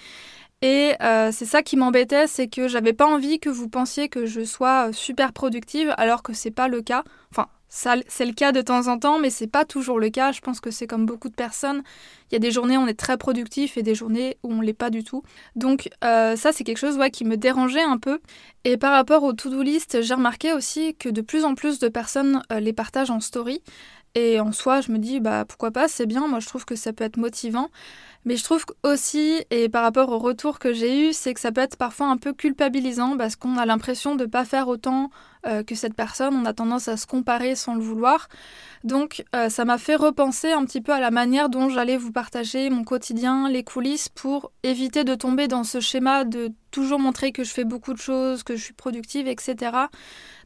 Et 0.62 0.92
euh, 1.02 1.30
c'est 1.32 1.44
ça 1.44 1.62
qui 1.62 1.76
m'embêtait, 1.76 2.28
c'est 2.28 2.46
que 2.46 2.68
j'avais 2.68 2.92
pas 2.92 3.06
envie 3.06 3.40
que 3.40 3.50
vous 3.50 3.68
pensiez 3.68 4.08
que 4.08 4.26
je 4.26 4.44
sois 4.44 4.88
euh, 4.88 4.92
super 4.92 5.32
productive, 5.32 5.92
alors 5.98 6.22
que 6.22 6.32
c'est 6.32 6.52
pas 6.52 6.68
le 6.68 6.82
cas. 6.82 7.02
Enfin, 7.32 7.48
c'est 7.74 8.26
le 8.26 8.34
cas 8.34 8.52
de 8.52 8.60
temps 8.60 8.88
en 8.88 8.98
temps, 8.98 9.18
mais 9.18 9.30
c'est 9.30 9.46
pas 9.46 9.64
toujours 9.64 9.98
le 9.98 10.10
cas. 10.10 10.30
Je 10.30 10.40
pense 10.40 10.60
que 10.60 10.70
c'est 10.70 10.86
comme 10.86 11.06
beaucoup 11.06 11.30
de 11.30 11.34
personnes. 11.34 11.82
Il 12.30 12.34
y 12.34 12.36
a 12.36 12.38
des 12.38 12.50
journées 12.50 12.76
où 12.76 12.82
on 12.82 12.86
est 12.86 12.98
très 12.98 13.16
productif 13.16 13.78
et 13.78 13.82
des 13.82 13.94
journées 13.94 14.36
où 14.42 14.52
on 14.52 14.60
l'est 14.60 14.74
pas 14.74 14.90
du 14.90 15.04
tout. 15.04 15.22
Donc 15.56 15.88
euh, 16.04 16.36
ça, 16.36 16.52
c'est 16.52 16.64
quelque 16.64 16.76
chose 16.76 16.98
qui 17.12 17.24
me 17.24 17.38
dérangeait 17.38 17.82
un 17.82 17.96
peu. 17.96 18.20
Et 18.64 18.76
par 18.76 18.92
rapport 18.92 19.22
aux 19.22 19.32
to-do 19.32 19.62
list, 19.62 20.02
j'ai 20.02 20.14
remarqué 20.14 20.52
aussi 20.52 20.94
que 20.96 21.08
de 21.08 21.22
plus 21.22 21.46
en 21.46 21.54
plus 21.54 21.78
de 21.78 21.88
personnes 21.88 22.42
euh, 22.52 22.60
les 22.60 22.74
partagent 22.74 23.10
en 23.10 23.20
story. 23.20 23.62
Et 24.14 24.38
en 24.40 24.52
soi, 24.52 24.82
je 24.82 24.92
me 24.92 24.98
dis, 24.98 25.20
bah 25.20 25.46
pourquoi 25.46 25.70
pas, 25.70 25.88
c'est 25.88 26.04
bien. 26.04 26.28
Moi, 26.28 26.40
je 26.40 26.46
trouve 26.46 26.66
que 26.66 26.76
ça 26.76 26.92
peut 26.92 27.04
être 27.04 27.16
motivant. 27.16 27.70
Mais 28.24 28.36
je 28.36 28.44
trouve 28.44 28.64
aussi, 28.84 29.44
et 29.50 29.68
par 29.68 29.82
rapport 29.82 30.10
au 30.10 30.18
retour 30.18 30.60
que 30.60 30.72
j'ai 30.72 31.08
eu, 31.08 31.12
c'est 31.12 31.34
que 31.34 31.40
ça 31.40 31.50
peut 31.50 31.60
être 31.60 31.76
parfois 31.76 32.06
un 32.06 32.16
peu 32.16 32.32
culpabilisant 32.32 33.16
parce 33.16 33.34
qu'on 33.34 33.56
a 33.56 33.66
l'impression 33.66 34.14
de 34.14 34.24
ne 34.24 34.28
pas 34.28 34.44
faire 34.44 34.68
autant 34.68 35.10
euh, 35.44 35.64
que 35.64 35.74
cette 35.74 35.94
personne. 35.94 36.36
On 36.36 36.44
a 36.44 36.52
tendance 36.52 36.86
à 36.86 36.96
se 36.96 37.06
comparer 37.06 37.56
sans 37.56 37.74
le 37.74 37.80
vouloir. 37.80 38.28
Donc, 38.84 39.24
euh, 39.34 39.48
ça 39.48 39.64
m'a 39.64 39.76
fait 39.76 39.96
repenser 39.96 40.52
un 40.52 40.64
petit 40.64 40.80
peu 40.80 40.92
à 40.92 41.00
la 41.00 41.10
manière 41.10 41.48
dont 41.48 41.68
j'allais 41.68 41.96
vous 41.96 42.12
partager 42.12 42.70
mon 42.70 42.84
quotidien, 42.84 43.48
les 43.48 43.64
coulisses, 43.64 44.08
pour 44.08 44.52
éviter 44.62 45.02
de 45.02 45.16
tomber 45.16 45.48
dans 45.48 45.64
ce 45.64 45.80
schéma 45.80 46.24
de 46.24 46.52
toujours 46.70 47.00
montrer 47.00 47.32
que 47.32 47.42
je 47.42 47.52
fais 47.52 47.64
beaucoup 47.64 47.92
de 47.92 47.98
choses, 47.98 48.44
que 48.44 48.56
je 48.56 48.62
suis 48.62 48.72
productive, 48.72 49.26
etc. 49.26 49.72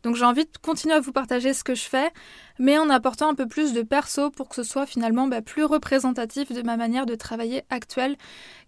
Donc 0.03 0.17
j'ai 0.17 0.25
envie 0.25 0.45
de 0.45 0.51
continuer 0.63 0.95
à 0.95 1.01
vous 1.01 1.13
partager 1.13 1.53
ce 1.53 1.65
que 1.65 1.75
je 1.75 1.85
fais, 1.85 2.11
mais 2.59 2.79
en 2.79 2.91
apportant 2.91 3.31
un 3.31 3.35
peu 3.35 3.47
plus 3.47 3.73
de 3.73 3.83
perso 3.83 4.31
pour 4.31 4.49
que 4.49 4.55
ce 4.55 4.63
soit 4.63 4.87
finalement 4.87 5.29
bah, 5.29 5.43
plus 5.43 5.65
représentatif 5.65 6.53
de 6.53 6.63
ma 6.63 6.77
manière 6.77 7.07
de 7.07 7.15
travailler 7.15 7.65
actuelle, 7.71 8.17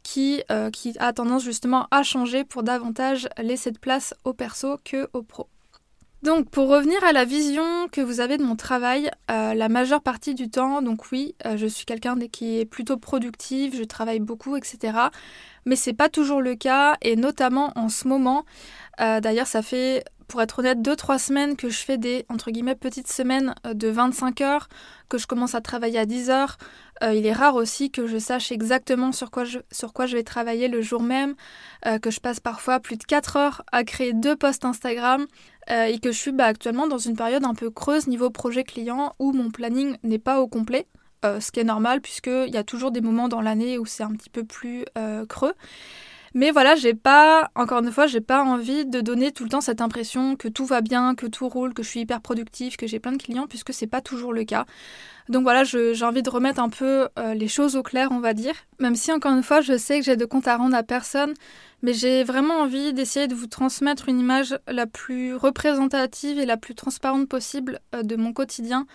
qui, 0.02 0.42
euh, 0.50 0.70
qui 0.70 0.94
a 0.98 1.12
tendance 1.12 1.44
justement 1.44 1.86
à 1.90 2.02
changer 2.02 2.44
pour 2.44 2.62
davantage 2.62 3.28
laisser 3.38 3.70
de 3.70 3.78
place 3.78 4.14
au 4.24 4.32
perso 4.32 4.78
que 4.84 5.08
au 5.12 5.22
pro. 5.22 5.48
Donc 6.22 6.50
pour 6.50 6.68
revenir 6.68 7.02
à 7.04 7.12
la 7.12 7.24
vision 7.24 7.88
que 7.92 8.00
vous 8.00 8.20
avez 8.20 8.38
de 8.38 8.42
mon 8.42 8.56
travail, 8.56 9.10
euh, 9.30 9.54
la 9.54 9.68
majeure 9.68 10.02
partie 10.02 10.34
du 10.34 10.50
temps, 10.50 10.82
donc 10.82 11.12
oui, 11.12 11.36
euh, 11.46 11.56
je 11.56 11.66
suis 11.66 11.84
quelqu'un 11.84 12.16
qui 12.32 12.58
est 12.58 12.64
plutôt 12.64 12.96
productive, 12.96 13.76
je 13.76 13.84
travaille 13.84 14.18
beaucoup, 14.18 14.56
etc. 14.56 14.98
Mais 15.64 15.76
c'est 15.76 15.92
pas 15.92 16.08
toujours 16.08 16.40
le 16.40 16.56
cas, 16.56 16.96
et 17.02 17.14
notamment 17.14 17.72
en 17.76 17.88
ce 17.88 18.08
moment. 18.08 18.44
D'ailleurs, 18.98 19.46
ça 19.46 19.62
fait, 19.62 20.02
pour 20.26 20.42
être 20.42 20.58
honnête, 20.58 20.80
2-3 20.82 21.18
semaines 21.18 21.56
que 21.56 21.68
je 21.68 21.78
fais 21.78 21.98
des 21.98 22.26
entre 22.28 22.50
guillemets 22.50 22.74
petites 22.74 23.06
semaines 23.06 23.54
de 23.62 23.86
25 23.86 24.40
heures, 24.40 24.68
que 25.08 25.18
je 25.18 25.28
commence 25.28 25.54
à 25.54 25.60
travailler 25.60 26.00
à 26.00 26.06
10 26.06 26.30
heures. 26.30 26.56
Euh, 27.02 27.14
il 27.14 27.26
est 27.26 27.32
rare 27.32 27.54
aussi 27.54 27.90
que 27.90 28.06
je 28.06 28.18
sache 28.18 28.52
exactement 28.52 29.12
sur 29.12 29.30
quoi 29.30 29.44
je, 29.44 30.16
vais 30.16 30.22
travailler 30.22 30.68
le 30.68 30.82
jour 30.82 31.02
même, 31.02 31.34
euh, 31.86 31.98
que 31.98 32.10
je 32.10 32.20
passe 32.20 32.40
parfois 32.40 32.80
plus 32.80 32.96
de 32.96 33.04
4 33.04 33.36
heures 33.36 33.62
à 33.72 33.84
créer 33.84 34.12
deux 34.12 34.36
posts 34.36 34.64
Instagram 34.64 35.26
et 35.70 35.98
que 35.98 36.12
je 36.12 36.16
suis 36.16 36.32
bah, 36.32 36.46
actuellement 36.46 36.86
dans 36.86 36.96
une 36.96 37.14
période 37.14 37.44
un 37.44 37.52
peu 37.52 37.68
creuse 37.68 38.06
niveau 38.06 38.30
projet 38.30 38.64
client 38.64 39.14
où 39.18 39.32
mon 39.32 39.50
planning 39.50 39.98
n'est 40.02 40.18
pas 40.18 40.40
au 40.40 40.48
complet. 40.48 40.86
ce 41.22 41.52
qui 41.52 41.60
est 41.60 41.64
normal 41.64 42.00
puisqu'il 42.00 42.48
y 42.50 42.56
a 42.56 42.64
toujours 42.64 42.90
des 42.90 43.02
moments 43.02 43.28
dans 43.28 43.42
l'année 43.42 43.76
où 43.76 43.84
c'est 43.84 44.02
un 44.02 44.12
petit 44.12 44.30
peu 44.30 44.44
plus 44.44 44.86
creux. 45.28 45.52
Mais 46.34 46.50
voilà, 46.50 46.74
j'ai 46.74 46.94
pas, 46.94 47.50
encore 47.54 47.82
une 47.82 47.92
fois, 47.92 48.06
j'ai 48.06 48.20
pas 48.20 48.42
envie 48.42 48.84
de 48.86 49.00
donner 49.00 49.32
tout 49.32 49.44
le 49.44 49.50
temps 49.50 49.60
cette 49.60 49.80
impression 49.80 50.36
que 50.36 50.48
tout 50.48 50.66
va 50.66 50.80
bien, 50.80 51.14
que 51.14 51.26
tout 51.26 51.48
roule, 51.48 51.74
que 51.74 51.82
je 51.82 51.88
suis 51.88 52.00
hyper 52.00 52.20
productif, 52.20 52.76
que 52.76 52.86
j'ai 52.86 53.00
plein 53.00 53.12
de 53.12 53.22
clients, 53.22 53.46
puisque 53.46 53.72
c'est 53.72 53.86
pas 53.86 54.00
toujours 54.00 54.32
le 54.32 54.44
cas. 54.44 54.66
Donc 55.28 55.42
voilà, 55.42 55.64
j'ai 55.64 56.04
envie 56.04 56.22
de 56.22 56.30
remettre 56.30 56.60
un 56.60 56.70
peu 56.70 57.08
euh, 57.18 57.34
les 57.34 57.48
choses 57.48 57.76
au 57.76 57.82
clair, 57.82 58.08
on 58.12 58.20
va 58.20 58.32
dire. 58.32 58.54
Même 58.80 58.96
si, 58.96 59.12
encore 59.12 59.32
une 59.32 59.42
fois, 59.42 59.60
je 59.60 59.76
sais 59.76 59.98
que 59.98 60.04
j'ai 60.04 60.16
de 60.16 60.24
compte 60.24 60.48
à 60.48 60.56
rendre 60.56 60.76
à 60.76 60.82
personne, 60.82 61.34
mais 61.82 61.92
j'ai 61.92 62.24
vraiment 62.24 62.60
envie 62.60 62.92
d'essayer 62.94 63.28
de 63.28 63.34
vous 63.34 63.46
transmettre 63.46 64.08
une 64.08 64.18
image 64.18 64.58
la 64.66 64.86
plus 64.86 65.34
représentative 65.34 66.38
et 66.38 66.46
la 66.46 66.56
plus 66.56 66.74
transparente 66.74 67.28
possible 67.28 67.80
euh, 67.94 68.02
de 68.02 68.16
mon 68.16 68.32
quotidien 68.32 68.86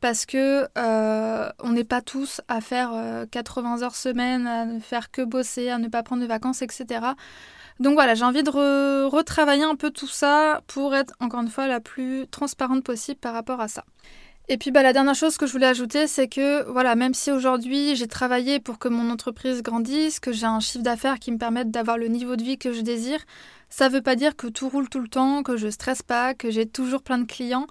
parce 0.00 0.26
que 0.26 0.66
euh, 0.78 1.50
on 1.60 1.72
n'est 1.72 1.84
pas 1.84 2.00
tous 2.00 2.40
à 2.48 2.60
faire 2.60 2.92
80 3.30 3.78
euh, 3.78 3.84
heures 3.84 3.96
semaine, 3.96 4.46
à 4.46 4.64
ne 4.64 4.80
faire 4.80 5.10
que 5.10 5.22
bosser, 5.22 5.68
à 5.68 5.78
ne 5.78 5.88
pas 5.88 6.02
prendre 6.02 6.22
de 6.22 6.26
vacances, 6.26 6.62
etc. 6.62 7.00
Donc 7.80 7.94
voilà, 7.94 8.14
j'ai 8.14 8.24
envie 8.24 8.42
de 8.42 9.04
retravailler 9.06 9.64
un 9.64 9.76
peu 9.76 9.90
tout 9.90 10.08
ça 10.08 10.60
pour 10.66 10.94
être 10.94 11.14
encore 11.20 11.40
une 11.40 11.48
fois 11.48 11.66
la 11.66 11.80
plus 11.80 12.26
transparente 12.28 12.84
possible 12.84 13.18
par 13.18 13.32
rapport 13.32 13.60
à 13.60 13.68
ça. 13.68 13.84
Et 14.48 14.58
puis 14.58 14.72
bah, 14.72 14.82
la 14.82 14.92
dernière 14.92 15.14
chose 15.14 15.36
que 15.36 15.46
je 15.46 15.52
voulais 15.52 15.66
ajouter, 15.66 16.08
c'est 16.08 16.26
que 16.26 16.64
voilà, 16.70 16.96
même 16.96 17.14
si 17.14 17.30
aujourd'hui 17.30 17.94
j'ai 17.94 18.08
travaillé 18.08 18.58
pour 18.58 18.80
que 18.80 18.88
mon 18.88 19.08
entreprise 19.10 19.62
grandisse, 19.62 20.18
que 20.18 20.32
j'ai 20.32 20.46
un 20.46 20.58
chiffre 20.58 20.82
d'affaires 20.82 21.20
qui 21.20 21.30
me 21.30 21.38
permette 21.38 21.70
d'avoir 21.70 21.96
le 21.96 22.08
niveau 22.08 22.34
de 22.34 22.42
vie 22.42 22.58
que 22.58 22.72
je 22.72 22.80
désire, 22.80 23.20
ça 23.68 23.88
ne 23.88 23.94
veut 23.94 24.02
pas 24.02 24.16
dire 24.16 24.34
que 24.34 24.48
tout 24.48 24.68
roule 24.68 24.88
tout 24.88 24.98
le 24.98 25.08
temps, 25.08 25.44
que 25.44 25.56
je 25.56 25.68
stresse 25.68 26.02
pas, 26.02 26.34
que 26.34 26.50
j'ai 26.50 26.66
toujours 26.66 27.02
plein 27.02 27.18
de 27.18 27.26
clients. 27.26 27.68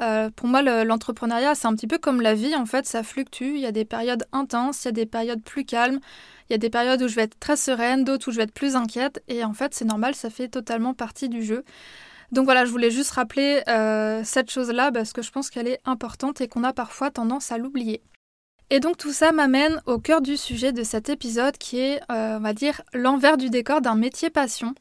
Euh, 0.00 0.30
pour 0.34 0.48
moi, 0.48 0.62
l'entrepreneuriat, 0.62 1.54
c'est 1.54 1.66
un 1.66 1.74
petit 1.74 1.86
peu 1.86 1.98
comme 1.98 2.20
la 2.20 2.34
vie, 2.34 2.54
en 2.54 2.66
fait, 2.66 2.86
ça 2.86 3.02
fluctue. 3.02 3.54
Il 3.54 3.60
y 3.60 3.66
a 3.66 3.72
des 3.72 3.84
périodes 3.84 4.24
intenses, 4.32 4.84
il 4.84 4.86
y 4.86 4.88
a 4.88 4.92
des 4.92 5.06
périodes 5.06 5.42
plus 5.42 5.64
calmes, 5.64 6.00
il 6.48 6.52
y 6.52 6.54
a 6.54 6.58
des 6.58 6.70
périodes 6.70 7.02
où 7.02 7.08
je 7.08 7.16
vais 7.16 7.22
être 7.22 7.38
très 7.38 7.56
sereine, 7.56 8.04
d'autres 8.04 8.28
où 8.28 8.30
je 8.32 8.38
vais 8.38 8.44
être 8.44 8.54
plus 8.54 8.76
inquiète, 8.76 9.22
et 9.28 9.44
en 9.44 9.52
fait, 9.52 9.74
c'est 9.74 9.84
normal, 9.84 10.14
ça 10.14 10.30
fait 10.30 10.48
totalement 10.48 10.94
partie 10.94 11.28
du 11.28 11.42
jeu. 11.42 11.64
Donc 12.32 12.44
voilà, 12.44 12.64
je 12.64 12.70
voulais 12.70 12.90
juste 12.90 13.10
rappeler 13.10 13.62
euh, 13.68 14.22
cette 14.24 14.50
chose-là 14.50 14.92
parce 14.92 15.12
que 15.12 15.20
je 15.20 15.30
pense 15.30 15.50
qu'elle 15.50 15.66
est 15.66 15.80
importante 15.84 16.40
et 16.40 16.48
qu'on 16.48 16.62
a 16.62 16.72
parfois 16.72 17.10
tendance 17.10 17.50
à 17.50 17.58
l'oublier. 17.58 18.02
Et 18.70 18.78
donc 18.78 18.96
tout 18.96 19.12
ça 19.12 19.32
m'amène 19.32 19.82
au 19.86 19.98
cœur 19.98 20.20
du 20.20 20.36
sujet 20.36 20.72
de 20.72 20.84
cet 20.84 21.08
épisode 21.08 21.58
qui 21.58 21.80
est, 21.80 22.00
euh, 22.12 22.36
on 22.36 22.40
va 22.40 22.52
dire, 22.52 22.82
l'envers 22.94 23.36
du 23.36 23.50
décor 23.50 23.80
d'un 23.80 23.96
métier 23.96 24.30
passion. 24.30 24.74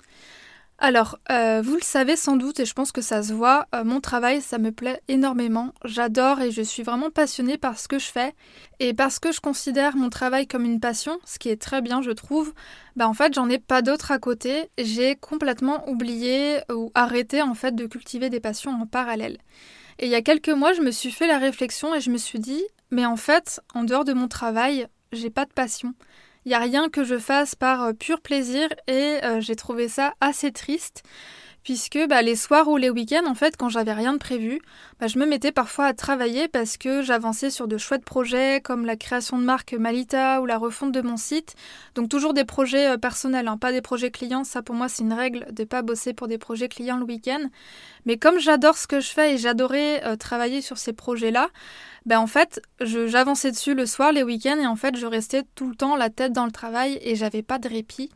Alors, 0.81 1.19
euh, 1.29 1.61
vous 1.61 1.75
le 1.75 1.81
savez 1.81 2.15
sans 2.15 2.37
doute, 2.37 2.61
et 2.61 2.65
je 2.65 2.73
pense 2.73 2.93
que 2.93 3.01
ça 3.01 3.21
se 3.21 3.33
voit, 3.33 3.67
euh, 3.75 3.83
mon 3.83 3.99
travail, 3.99 4.41
ça 4.41 4.57
me 4.57 4.71
plaît 4.71 5.01
énormément. 5.09 5.73
J'adore 5.83 6.39
et 6.39 6.51
je 6.51 6.61
suis 6.61 6.83
vraiment 6.83 7.09
passionnée 7.09 7.57
par 7.57 7.77
ce 7.77 7.89
que 7.89 7.99
je 7.99 8.05
fais. 8.05 8.33
Et 8.79 8.93
parce 8.93 9.19
que 9.19 9.33
je 9.33 9.41
considère 9.41 9.97
mon 9.97 10.09
travail 10.09 10.47
comme 10.47 10.63
une 10.63 10.79
passion, 10.79 11.19
ce 11.25 11.37
qui 11.37 11.49
est 11.49 11.61
très 11.61 11.81
bien, 11.81 12.01
je 12.01 12.11
trouve, 12.11 12.53
bah 12.95 13.09
en 13.09 13.13
fait, 13.13 13.33
j'en 13.33 13.49
ai 13.49 13.59
pas 13.59 13.81
d'autre 13.81 14.11
à 14.11 14.19
côté. 14.19 14.69
J'ai 14.77 15.17
complètement 15.17 15.87
oublié 15.89 16.59
ou 16.71 16.91
arrêté 16.95 17.41
en 17.41 17.55
fait 17.55 17.75
de 17.75 17.85
cultiver 17.85 18.29
des 18.29 18.39
passions 18.39 18.71
en 18.71 18.85
parallèle. 18.85 19.37
Et 19.99 20.05
il 20.05 20.11
y 20.11 20.15
a 20.15 20.21
quelques 20.21 20.47
mois, 20.47 20.71
je 20.71 20.81
me 20.81 20.91
suis 20.91 21.11
fait 21.11 21.27
la 21.27 21.39
réflexion 21.39 21.93
et 21.93 21.99
je 21.99 22.09
me 22.09 22.17
suis 22.17 22.39
dit, 22.39 22.63
mais 22.89 23.05
en 23.05 23.17
fait, 23.17 23.59
en 23.75 23.83
dehors 23.83 24.05
de 24.05 24.13
mon 24.13 24.29
travail, 24.29 24.87
j'ai 25.11 25.29
pas 25.29 25.43
de 25.43 25.51
passion. 25.51 25.93
Il 26.49 26.53
n'y 26.53 26.55
a 26.55 26.59
rien 26.61 26.89
que 26.89 27.03
je 27.03 27.19
fasse 27.19 27.53
par 27.53 27.83
euh, 27.83 27.93
pur 27.93 28.21
plaisir 28.21 28.69
et 28.87 29.19
euh, 29.23 29.39
j'ai 29.39 29.55
trouvé 29.55 29.87
ça 29.87 30.15
assez 30.19 30.51
triste 30.51 31.03
puisque 31.63 31.99
bah, 32.07 32.21
les 32.21 32.35
soirs 32.35 32.67
ou 32.67 32.77
les 32.77 32.89
week-ends, 32.89 33.27
en 33.27 33.35
fait, 33.35 33.55
quand 33.57 33.69
j'avais 33.69 33.93
rien 33.93 34.13
de 34.13 34.17
prévu, 34.17 34.61
bah, 34.99 35.07
je 35.07 35.19
me 35.19 35.25
mettais 35.25 35.51
parfois 35.51 35.85
à 35.85 35.93
travailler 35.93 36.47
parce 36.47 36.77
que 36.77 37.01
j'avançais 37.01 37.49
sur 37.49 37.67
de 37.67 37.77
chouettes 37.77 38.05
projets 38.05 38.61
comme 38.61 38.85
la 38.85 38.95
création 38.95 39.37
de 39.37 39.43
marque 39.43 39.73
Malita 39.73 40.41
ou 40.41 40.45
la 40.45 40.57
refonte 40.57 40.91
de 40.91 41.01
mon 41.01 41.17
site. 41.17 41.55
Donc 41.95 42.09
toujours 42.09 42.33
des 42.33 42.45
projets 42.45 42.89
euh, 42.89 42.97
personnels, 42.97 43.47
hein, 43.47 43.57
pas 43.57 43.71
des 43.71 43.81
projets 43.81 44.11
clients. 44.11 44.43
Ça 44.43 44.61
pour 44.61 44.75
moi 44.75 44.89
c'est 44.89 45.03
une 45.03 45.13
règle 45.13 45.47
de 45.51 45.63
pas 45.63 45.81
bosser 45.81 46.13
pour 46.13 46.27
des 46.27 46.37
projets 46.37 46.69
clients 46.69 46.97
le 46.97 47.05
week-end. 47.05 47.41
Mais 48.05 48.17
comme 48.17 48.39
j'adore 48.39 48.77
ce 48.77 48.87
que 48.87 48.99
je 48.99 49.09
fais 49.09 49.35
et 49.35 49.37
j'adorais 49.37 50.17
travailler 50.17 50.61
sur 50.61 50.77
ces 50.77 50.93
projets-là, 50.93 51.49
ben 52.05 52.19
en 52.19 52.27
fait, 52.27 52.61
j'avançais 52.81 53.51
dessus 53.51 53.73
le 53.73 53.85
soir, 53.85 54.11
les 54.11 54.23
week-ends, 54.23 54.57
et 54.57 54.67
en 54.67 54.75
fait, 54.75 54.95
je 54.97 55.05
restais 55.05 55.43
tout 55.55 55.69
le 55.69 55.75
temps 55.75 55.95
la 55.95 56.09
tête 56.09 56.33
dans 56.33 56.45
le 56.45 56.51
travail 56.51 56.97
et 57.01 57.15
j'avais 57.15 57.43
pas 57.43 57.59
de 57.59 57.67
répit. 57.67 58.09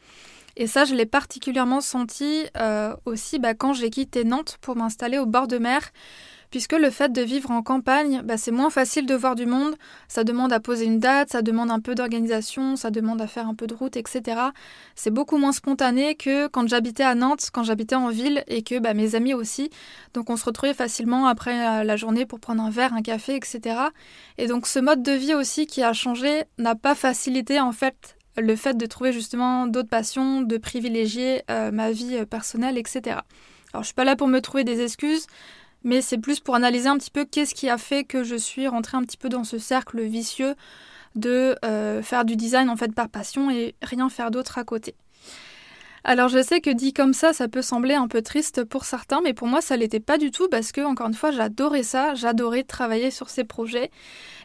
Et 0.55 0.67
ça, 0.67 0.86
je 0.86 0.93
l'ai 0.93 1.05
particulièrement 1.05 1.81
senti 1.81 2.45
euh, 2.57 2.95
aussi 3.05 3.39
bah, 3.39 3.53
quand 3.53 3.74
j'ai 3.74 3.89
quitté 3.89 4.24
Nantes 4.24 4.57
pour 4.62 4.75
m'installer 4.75 5.17
au 5.17 5.25
bord 5.25 5.48
de 5.48 5.57
mer 5.57 5.91
puisque 6.53 6.74
le 6.74 6.91
fait 6.91 7.12
de 7.12 7.24
vivre 7.24 7.50
en 7.50 7.63
campagne, 7.63 8.22
bah, 8.24 8.38
c'est 8.38 8.51
moins 8.51 8.69
facile 8.69 9.07
de 9.07 9.15
voir 9.15 9.33
du 9.33 9.48
monde, 9.48 9.75
ça 10.07 10.24
demande 10.24 10.53
à 10.53 10.60
poser 10.60 10.86
une 10.86 11.00
date, 11.00 11.31
ça 11.31 11.41
demande 11.41 11.72
un 11.72 11.79
peu 11.79 11.95
d'organisation, 11.95 12.75
ça 12.75 12.91
demande 12.91 13.19
à 13.24 13.25
faire 13.25 13.48
un 13.48 13.55
peu 13.55 13.65
de 13.65 13.74
route, 13.74 13.98
etc. 13.98 14.39
C'est 14.93 15.10
beaucoup 15.10 15.38
moins 15.38 15.51
spontané 15.51 16.13
que 16.13 16.45
quand 16.45 16.67
j'habitais 16.67 17.01
à 17.01 17.15
Nantes, 17.15 17.50
quand 17.51 17.63
j'habitais 17.63 17.95
en 17.95 18.10
ville 18.10 18.43
et 18.45 18.62
que 18.62 18.77
bah, 18.77 18.93
mes 18.93 19.15
amis 19.15 19.33
aussi. 19.33 19.72
Donc 20.13 20.29
on 20.29 20.38
se 20.38 20.45
retrouvait 20.45 20.75
facilement 20.75 21.25
après 21.25 21.60
euh, 21.67 21.83
la 21.83 21.95
journée 21.95 22.27
pour 22.27 22.39
prendre 22.39 22.62
un 22.62 22.69
verre, 22.69 22.93
un 22.93 23.01
café, 23.01 23.36
etc. 23.36 23.75
Et 24.38 24.45
donc 24.45 24.67
ce 24.67 24.77
mode 24.77 25.01
de 25.01 25.13
vie 25.13 25.33
aussi 25.33 25.65
qui 25.65 25.81
a 25.81 25.91
changé 25.93 26.43
n'a 26.60 26.75
pas 26.75 26.93
facilité 26.93 27.60
en 27.60 27.72
fait 27.72 28.15
le 28.38 28.56
fait 28.56 28.78
de 28.78 28.86
trouver 28.86 29.13
justement 29.13 29.68
d'autres 29.68 29.90
passions, 29.90 30.42
de 30.42 30.58
privilégier 30.58 31.44
euh, 31.50 31.72
ma 31.72 31.92
vie 31.92 32.18
euh, 32.18 32.25
personnelle, 32.25 32.78
etc. 32.78 33.18
Alors 33.74 33.84
je 33.84 33.88
suis 33.88 33.94
pas 33.94 34.04
là 34.06 34.16
pour 34.16 34.28
me 34.28 34.40
trouver 34.40 34.63
des 34.63 34.82
excuses, 34.82 35.28
mais 35.84 36.02
c'est 36.02 36.18
plus 36.18 36.40
pour 36.40 36.56
analyser 36.56 36.88
un 36.88 36.98
petit 36.98 37.12
peu 37.12 37.25
qu'est-ce 37.25 37.56
qui 37.56 37.70
a 37.70 37.78
fait 37.78 38.04
que 38.04 38.24
je 38.24 38.36
suis 38.36 38.68
rentrée 38.68 38.98
un 38.98 39.04
petit 39.04 39.18
peu 39.18 39.30
dans 39.30 39.44
ce 39.44 39.58
cercle 39.58 40.02
vicieux 40.02 40.56
de 41.16 41.56
euh, 41.63 42.02
faire 42.02 42.25
du 42.25 42.36
design 42.36 42.70
en 42.70 42.75
fait 42.75 42.94
par 42.94 43.10
passion 43.10 43.52
et 43.52 43.75
rien 43.82 44.10
faire 44.10 44.32
d'autre 44.32 44.58
à 44.58 44.63
côté. 44.63 44.96
Alors 46.05 46.27
je 46.27 46.43
sais 46.43 46.60
que 46.60 46.69
dit 46.69 46.91
comme 46.91 47.13
ça, 47.13 47.31
ça 47.31 47.48
peut 47.48 47.62
sembler 47.62 47.93
un 47.93 48.10
peu 48.10 48.22
triste 48.22 48.65
pour 48.65 48.83
certains, 48.83 49.22
mais 49.22 49.33
pour 49.33 49.48
moi 49.48 49.62
ça 49.62 49.77
l'était 49.77 50.01
pas 50.01 50.17
du 50.17 50.31
tout 50.31 50.50
parce 50.50 50.74
que 50.74 50.81
encore 50.81 51.07
une 51.07 51.13
fois 51.13 51.31
j'adorais 51.31 51.83
ça, 51.83 52.13
j'adorais 52.13 52.63
travailler 52.63 53.10
sur 53.10 53.29
ces 53.29 53.45
projets 53.45 53.89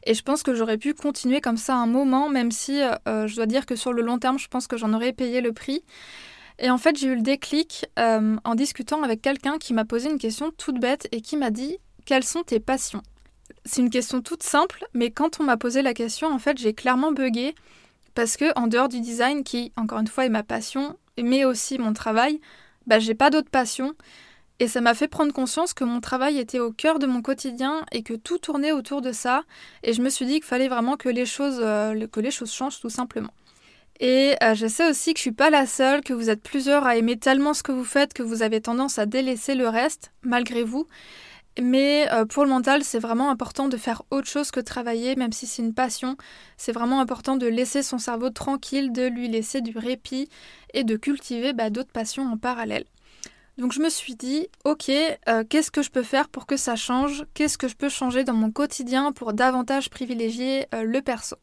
et 0.07 0.15
je 0.15 0.23
pense 0.23 0.45
que 0.45 0.55
j'aurais 0.55 0.79
pu 0.79 0.95
continuer 0.95 1.41
comme 1.41 1.57
ça 1.57 1.75
un 1.75 1.87
moment, 1.87 2.29
même 2.29 2.53
si 2.53 2.81
euh, 2.81 3.27
je 3.27 3.35
dois 3.35 3.47
dire 3.47 3.67
que 3.67 3.75
sur 3.75 3.93
le 3.93 4.03
long 4.03 4.19
terme 4.19 4.39
je 4.39 4.47
pense 4.47 4.69
que 4.69 4.77
j'en 4.77 4.93
aurais 4.95 5.13
payé 5.13 5.41
le 5.41 5.53
prix. 5.53 5.83
Et 6.61 6.71
en 6.71 6.79
fait, 6.79 6.97
j'ai 6.97 7.09
eu 7.09 7.15
le 7.15 7.23
déclic 7.23 7.87
euh, 7.99 8.37
en 8.45 8.55
discutant 8.55 9.03
avec 9.03 9.23
quelqu'un 9.23 9.59
qui 9.59 9.75
m'a 9.75 9.85
posé 9.85 10.11
une 10.11 10.19
question 10.19 10.51
toute 10.57 10.81
bête 10.81 11.09
et 11.13 11.21
qui 11.21 11.37
m'a 11.37 11.51
dit 11.51 11.79
Quelles 12.05 12.25
sont 12.25 12.43
tes 12.43 12.61
passions? 12.61 13.03
C'est 13.65 13.81
une 13.81 13.91
question 13.91 14.23
toute 14.23 14.43
simple, 14.43 14.85
mais 14.93 15.11
quand 15.11 15.41
on 15.41 15.45
m'a 15.45 15.57
posé 15.57 15.83
la 15.83 15.95
question, 15.95 16.29
en 16.29 16.39
fait, 16.39 16.59
j'ai 16.59 16.75
clairement 16.75 17.13
bugué 17.13 17.55
parce 18.15 18.37
que 18.37 18.47
en 18.59 18.67
dehors 18.67 18.89
du 18.89 19.01
design, 19.01 19.45
qui 19.45 19.73
encore 19.77 20.01
une 20.01 20.09
fois 20.09 20.25
est 20.25 20.31
ma 20.31 20.43
passion, 20.43 20.97
mais 21.23 21.45
aussi 21.45 21.79
mon 21.79 21.93
travail, 21.93 22.41
bah, 22.87 22.99
j'ai 22.99 23.15
pas 23.15 23.31
d'autres 23.31 23.51
passions. 23.51 23.95
Et 24.61 24.67
ça 24.67 24.81
m'a 24.81 24.95
fait 24.95 25.07
prendre 25.07 25.33
conscience 25.33 25.73
que 25.73 25.85
mon 25.85 26.01
travail 26.01 26.39
était 26.39 26.59
au 26.59 26.73
cœur 26.73 26.99
de 26.99 27.07
mon 27.07 27.23
quotidien 27.23 27.85
et 27.93 28.03
que 28.03 28.15
tout 28.15 28.39
tournait 28.39 28.73
autour 28.73 29.03
de 29.03 29.13
ça. 29.13 29.45
Et 29.85 29.93
je 29.93 30.03
me 30.03 30.09
suis 30.09 30.27
dit 30.27 30.35
qu'il 30.35 30.45
fallait 30.45 30.69
vraiment 30.69 30.97
que 30.97 31.09
les 31.09 31.27
choses, 31.27 31.61
euh, 31.63 32.07
que 32.09 32.19
les 32.19 32.33
choses 32.33 32.53
changent 32.53 32.81
tout 32.81 32.91
simplement. 32.91 33.33
Et 34.01 34.35
euh, 34.43 34.55
je 34.55 34.67
sais 34.67 34.89
aussi 34.89 35.13
que 35.13 35.19
je 35.19 35.23
suis 35.23 35.33
pas 35.33 35.51
la 35.51 35.67
seule, 35.67 36.03
que 36.03 36.13
vous 36.13 36.31
êtes 36.31 36.43
plusieurs 36.43 36.87
à 36.87 36.97
aimer 36.97 37.17
tellement 37.19 37.55
ce 37.55 37.63
que 37.63 37.73
vous 37.73 37.85
faites 37.85 38.15
que 38.15 38.23
vous 38.23 38.43
avez 38.43 38.61
tendance 38.61 38.99
à 38.99 39.07
délaisser 39.07 39.55
le 39.55 39.69
reste, 39.69 40.13
malgré 40.23 40.65
vous. 40.65 40.87
Mais 41.61 42.07
euh, 42.13 42.25
pour 42.25 42.45
le 42.45 42.51
mental, 42.51 42.85
c'est 42.85 42.99
vraiment 42.99 43.31
important 43.31 43.69
de 43.69 43.77
faire 43.77 44.03
autre 44.11 44.29
chose 44.29 44.51
que 44.51 44.61
travailler, 44.61 45.17
même 45.17 45.33
si 45.33 45.47
c'est 45.47 45.63
une 45.63 45.75
passion. 45.75 46.17
C'est 46.57 46.73
vraiment 46.73 47.01
important 47.01 47.37
de 47.37 47.47
laisser 47.47 47.83
son 47.83 47.99
cerveau 47.99 48.31
tranquille, 48.31 48.93
de 48.93 49.07
lui 49.07 49.29
laisser 49.29 49.61
du 49.61 49.77
répit 49.77 50.29
et 50.75 50.85
de 50.85 50.97
cultiver 50.97 51.53
bah, 51.53 51.71
d'autres 51.71 51.91
passions 51.93 52.25
en 52.25 52.37
parallèle. 52.37 52.85
Donc 53.57 53.73
je 53.73 53.81
me 53.81 53.89
suis 53.89 54.15
dit, 54.15 54.47
ok, 54.65 54.89
euh, 55.29 55.43
qu'est-ce 55.49 55.73
que 55.73 55.83
je 55.83 55.91
peux 55.91 56.05
faire 56.05 56.29
pour 56.29 56.47
que 56.47 56.57
ça 56.57 56.77
change? 56.77 57.25
Qu'est-ce 57.35 57.59
que 57.59 57.67
je 57.67 57.75
peux 57.75 57.89
changer 57.89 58.23
dans 58.23 58.35
mon 58.35 58.53
quotidien 58.53 59.11
pour 59.11 59.33
davantage 59.33 59.91
privilégier 59.91 60.67
le 60.73 61.01
perso? 61.01 61.37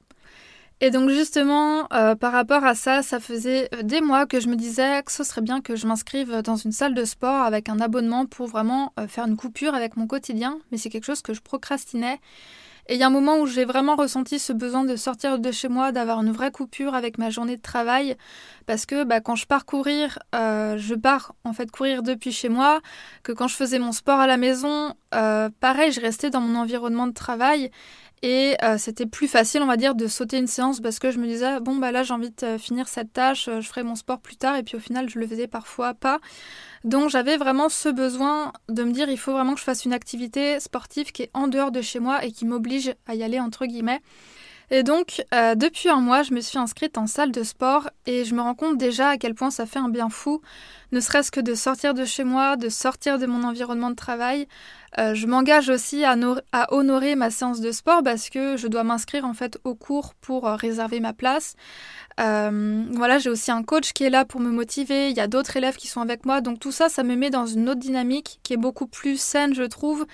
Et 0.81 0.91
donc 0.91 1.09
justement, 1.09 1.87
euh, 1.93 2.15
par 2.15 2.33
rapport 2.33 2.65
à 2.65 2.75
ça, 2.75 3.01
ça 3.01 3.21
faisait 3.21 3.69
euh, 3.73 3.81
des 3.81 4.01
mois 4.01 4.25
que 4.25 4.41
je 4.41 4.49
me 4.49 4.57
disais 4.57 5.01
que 5.03 5.11
ce 5.11 5.23
serait 5.23 5.41
bien 5.41 5.61
que 5.61 5.77
je 5.77 5.87
m'inscrive 5.87 6.41
dans 6.41 6.57
une 6.57 6.73
salle 6.73 6.93
de 6.93 7.05
sport 7.05 7.43
avec 7.43 7.69
un 7.69 7.79
abonnement 7.79 8.25
pour 8.25 8.47
vraiment 8.47 8.91
euh, 8.99 9.07
faire 9.07 9.25
une 9.25 9.37
coupure 9.37 9.73
avec 9.73 9.95
mon 9.95 10.05
quotidien, 10.05 10.59
mais 10.71 10.77
c'est 10.77 10.89
quelque 10.89 11.05
chose 11.05 11.21
que 11.21 11.33
je 11.33 11.41
procrastinais. 11.41 12.19
Et 12.87 12.95
il 12.95 12.99
y 12.99 13.03
a 13.03 13.07
un 13.07 13.11
moment 13.11 13.39
où 13.39 13.47
j'ai 13.47 13.65
vraiment 13.65 13.95
ressenti 13.95 14.37
ce 14.37 14.53
besoin 14.53 14.83
de 14.83 14.95
sortir 14.95 15.39
de 15.39 15.51
chez 15.51 15.69
moi, 15.69 15.91
d'avoir 15.91 16.21
une 16.21 16.31
vraie 16.31 16.51
coupure 16.51 16.93
avec 16.93 17.17
ma 17.17 17.31
journée 17.31 17.55
de 17.55 17.61
travail, 17.61 18.15
parce 18.67 18.85
que 18.85 19.03
bah, 19.03 19.21
quand 19.21 19.35
je 19.35 19.47
pars 19.47 19.65
courir, 19.65 20.19
je 20.33 20.93
pars 20.93 21.33
en 21.45 21.53
fait 21.53 21.71
courir 21.71 22.03
depuis 22.03 22.31
chez 22.31 22.47
moi, 22.47 22.81
que 23.23 23.31
quand 23.31 23.47
je 23.47 23.55
faisais 23.55 23.79
mon 23.79 23.91
sport 23.91 24.19
à 24.19 24.27
la 24.27 24.37
maison, 24.37 24.93
pareil, 25.09 25.91
je 25.93 25.99
restais 25.99 26.29
dans 26.29 26.41
mon 26.41 26.59
environnement 26.59 27.07
de 27.07 27.13
travail, 27.13 27.71
Et 28.25 28.57
euh, 28.63 28.79
c'était 28.79 29.05
plus 29.05 29.27
facile, 29.27 29.61
on 29.61 29.67
va 29.67 29.77
dire, 29.77 29.93
de 29.93 30.07
sauter 30.07 30.39
une 30.39 30.47
séance 30.47 30.79
parce 30.79 30.97
que 30.97 31.11
je 31.11 31.19
me 31.19 31.27
disais, 31.27 31.59
bon, 31.59 31.75
bah 31.75 31.91
là, 31.91 32.01
j'ai 32.01 32.11
envie 32.11 32.31
de 32.31 32.57
finir 32.57 32.87
cette 32.87 33.13
tâche, 33.13 33.47
je 33.47 33.67
ferai 33.67 33.83
mon 33.83 33.93
sport 33.93 34.19
plus 34.19 34.35
tard. 34.35 34.55
Et 34.55 34.63
puis 34.63 34.75
au 34.75 34.79
final, 34.79 35.07
je 35.07 35.19
le 35.19 35.27
faisais 35.27 35.45
parfois 35.45 35.93
pas. 35.93 36.17
Donc 36.83 37.11
j'avais 37.11 37.37
vraiment 37.37 37.69
ce 37.69 37.87
besoin 37.87 38.51
de 38.67 38.83
me 38.83 38.91
dire, 38.91 39.09
il 39.09 39.19
faut 39.19 39.31
vraiment 39.31 39.53
que 39.53 39.59
je 39.59 39.63
fasse 39.63 39.85
une 39.85 39.93
activité 39.93 40.59
sportive 40.59 41.11
qui 41.11 41.21
est 41.21 41.29
en 41.35 41.47
dehors 41.47 41.69
de 41.69 41.83
chez 41.83 41.99
moi 41.99 42.25
et 42.25 42.31
qui 42.31 42.45
m'oblige 42.45 42.95
à 43.05 43.13
y 43.13 43.21
aller, 43.21 43.39
entre 43.39 43.67
guillemets. 43.67 44.01
Et 44.71 44.83
donc, 44.83 45.23
euh, 45.33 45.55
depuis 45.55 45.89
un 45.89 45.99
mois, 45.99 46.23
je 46.23 46.33
me 46.33 46.41
suis 46.41 46.57
inscrite 46.57 46.97
en 46.97 47.07
salle 47.07 47.31
de 47.31 47.43
sport 47.43 47.89
et 48.05 48.25
je 48.25 48.33
me 48.33 48.41
rends 48.41 48.55
compte 48.55 48.77
déjà 48.77 49.09
à 49.09 49.17
quel 49.17 49.35
point 49.35 49.51
ça 49.51 49.65
fait 49.65 49.79
un 49.79 49.89
bien 49.89 50.09
fou, 50.09 50.41
ne 50.91 50.99
serait-ce 50.99 51.31
que 51.31 51.39
de 51.39 51.53
sortir 51.53 51.93
de 51.93 52.05
chez 52.05 52.23
moi, 52.23 52.55
de 52.55 52.69
sortir 52.69 53.19
de 53.19 53.25
mon 53.25 53.43
environnement 53.43 53.89
de 53.89 53.95
travail. 53.95 54.47
Euh, 54.97 55.13
je 55.13 55.27
m'engage 55.27 55.69
aussi 55.69 56.03
à, 56.05 56.15
honorer 56.69 57.15
ma 57.15 57.29
séance 57.29 57.59
de 57.59 57.71
sport 57.71 58.01
parce 58.01 58.29
que 58.29 58.55
je 58.55 58.67
dois 58.67 58.83
m'inscrire 58.83 59.25
en 59.25 59.33
fait 59.33 59.59
au 59.65 59.75
cours 59.75 60.13
pour 60.15 60.47
euh, 60.47 60.55
réserver 60.55 60.99
ma 60.99 61.13
place. 61.13 61.55
voilà, 62.17 63.19
j'ai 63.19 63.29
aussi 63.29 63.51
un 63.51 63.61
coach 63.61 63.93
qui 63.93 64.03
est 64.05 64.09
là 64.09 64.25
pour 64.25 64.39
me 64.39 64.49
motiver. 64.49 65.09
Il 65.09 65.17
y 65.17 65.19
a 65.19 65.27
d'autres 65.27 65.57
élèves 65.57 65.75
qui 65.75 65.87
sont 65.87 66.01
avec 66.01 66.25
moi, 66.25 66.41
donc 66.41 66.59
tout 66.59 66.71
ça, 66.71 66.89
ça 66.89 67.03
me 67.03 67.15
met 67.15 67.29
dans 67.29 67.45
une 67.45 67.69
autre 67.69 67.81
dynamique 67.81 68.39
qui 68.43 68.53
est 68.53 68.57
beaucoup 68.57 68.87
plus 68.87 69.19
saine, 69.19 69.53
je 69.53 69.63
trouve, 69.63 70.05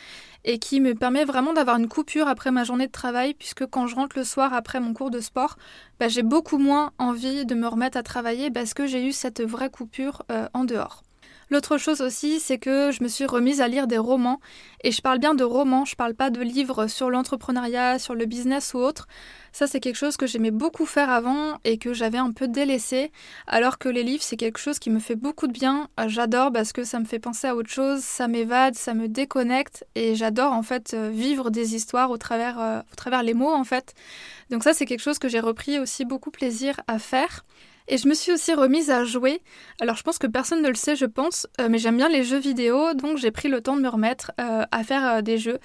et 0.44 0.60
qui 0.60 0.80
me 0.82 0.96
permet 0.96 1.26
vraiment 1.26 1.54
d'avoir 1.54 1.78
une 1.78 1.88
coupure 1.88 2.28
après 2.28 2.52
ma 2.52 2.64
journée 2.64 2.88
de 2.88 2.92
travail, 2.92 3.34
puisque 3.34 3.66
quand 3.66 3.88
je 3.88 3.96
rentre 3.96 4.18
le 4.18 4.24
soir 4.24 4.54
après 4.54 4.80
mon 4.80 4.94
cours 4.94 5.12
de 5.12 5.20
sport, 5.20 5.58
bah, 6.00 6.08
j'ai 6.08 6.24
beaucoup 6.24 6.58
moins 6.58 6.92
envie 6.98 7.46
de 7.46 7.56
me 7.56 7.68
remettre 7.68 7.98
à 7.98 8.04
travailler 8.04 8.52
parce 8.52 8.74
que 8.74 8.88
j'ai 8.88 9.06
eu 9.06 9.12
cette 9.12 9.42
vraie 9.42 9.70
coupure 9.70 10.24
euh, 10.32 10.48
en 10.54 10.64
dehors. 10.64 11.04
L'autre 11.52 11.78
chose 11.78 12.00
aussi, 12.00 12.40
c'est 12.40 12.58
que 12.58 12.92
je 12.92 13.04
me 13.04 13.10
suis 13.10 13.26
remise 13.26 13.60
à 13.60 13.68
lire 13.68 13.86
des 13.86 13.98
romans. 13.98 14.40
Et 14.86 14.92
je 14.94 15.02
parle 15.02 15.20
bien 15.20 15.36
de 15.36 15.44
romans, 15.44 15.84
je 15.84 15.98
parle 15.98 16.16
pas 16.16 16.30
de 16.30 16.40
livres 16.40 16.88
sur 16.88 17.10
l'entrepreneuriat, 17.10 18.00
sur 18.00 18.16
le 18.16 18.26
business 18.26 18.74
ou 18.74 18.78
autre. 18.78 19.10
Ça, 19.52 19.68
c'est 19.68 19.82
quelque 19.82 19.98
chose 19.98 20.16
que 20.16 20.28
j'aimais 20.28 20.50
beaucoup 20.50 20.86
faire 20.86 21.10
avant 21.10 21.60
et 21.66 21.78
que 21.78 21.92
j'avais 21.92 22.20
un 22.20 22.32
peu 22.32 22.48
délaissé. 22.48 23.12
Alors 23.48 23.80
que 23.80 23.90
les 23.90 24.02
livres, 24.02 24.24
c'est 24.24 24.38
quelque 24.38 24.60
chose 24.60 24.80
qui 24.80 24.90
me 24.90 25.00
fait 25.00 25.18
beaucoup 25.18 25.48
de 25.48 25.52
bien. 25.52 25.90
J'adore 26.08 26.54
parce 26.54 26.72
que 26.72 26.86
ça 26.86 27.02
me 27.02 27.06
fait 27.06 27.20
penser 27.20 27.48
à 27.48 27.56
autre 27.58 27.70
chose, 27.70 28.00
ça 28.00 28.30
m'évade, 28.30 28.76
ça 28.76 28.94
me 28.94 29.10
déconnecte. 29.10 29.86
Et 29.96 30.16
j'adore 30.16 30.54
en 30.54 30.64
fait 30.64 30.94
euh, 30.94 31.10
vivre 31.10 31.50
des 31.50 31.76
histoires 31.76 32.12
au 32.12 32.18
travers, 32.18 32.62
euh, 32.62 32.80
au 32.80 32.96
travers 32.96 33.24
les 33.24 33.34
mots 33.34 33.54
en 33.54 33.66
fait. 33.66 33.94
Donc 34.52 34.64
ça, 34.64 34.74
c'est 34.74 34.86
quelque 34.86 35.02
chose 35.02 35.20
que 35.20 35.28
j'ai 35.28 35.42
repris 35.42 35.80
aussi 35.80 36.06
beaucoup 36.06 36.32
plaisir 36.32 36.80
à 36.88 36.98
faire. 36.98 37.44
Et 37.88 37.98
je 37.98 38.08
me 38.08 38.14
suis 38.14 38.32
aussi 38.32 38.54
remise 38.54 38.90
à 38.90 39.04
jouer. 39.04 39.42
Alors 39.80 39.96
je 39.96 40.04
pense 40.04 40.18
que 40.18 40.28
personne 40.28 40.62
ne 40.62 40.70
le 40.70 40.76
sait, 40.76 40.96
je 40.96 41.06
pense, 41.06 41.48
euh, 41.60 41.68
mais 41.70 41.78
j'aime 41.78 41.98
bien 41.98 42.10
les 42.10 42.24
jeux 42.24 42.40
vidéo, 42.40 42.94
donc 42.94 43.18
j'ai 43.18 43.32
pris 43.32 43.50
le 43.50 43.62
temps 43.62 43.76
de 43.76 43.82
me 43.82 43.90
remettre 43.90 44.32
euh, 44.40 44.64
à 44.72 44.84
faire 44.84 45.06
euh, 45.06 45.22
des 45.22 45.38
jeux. 45.38 45.60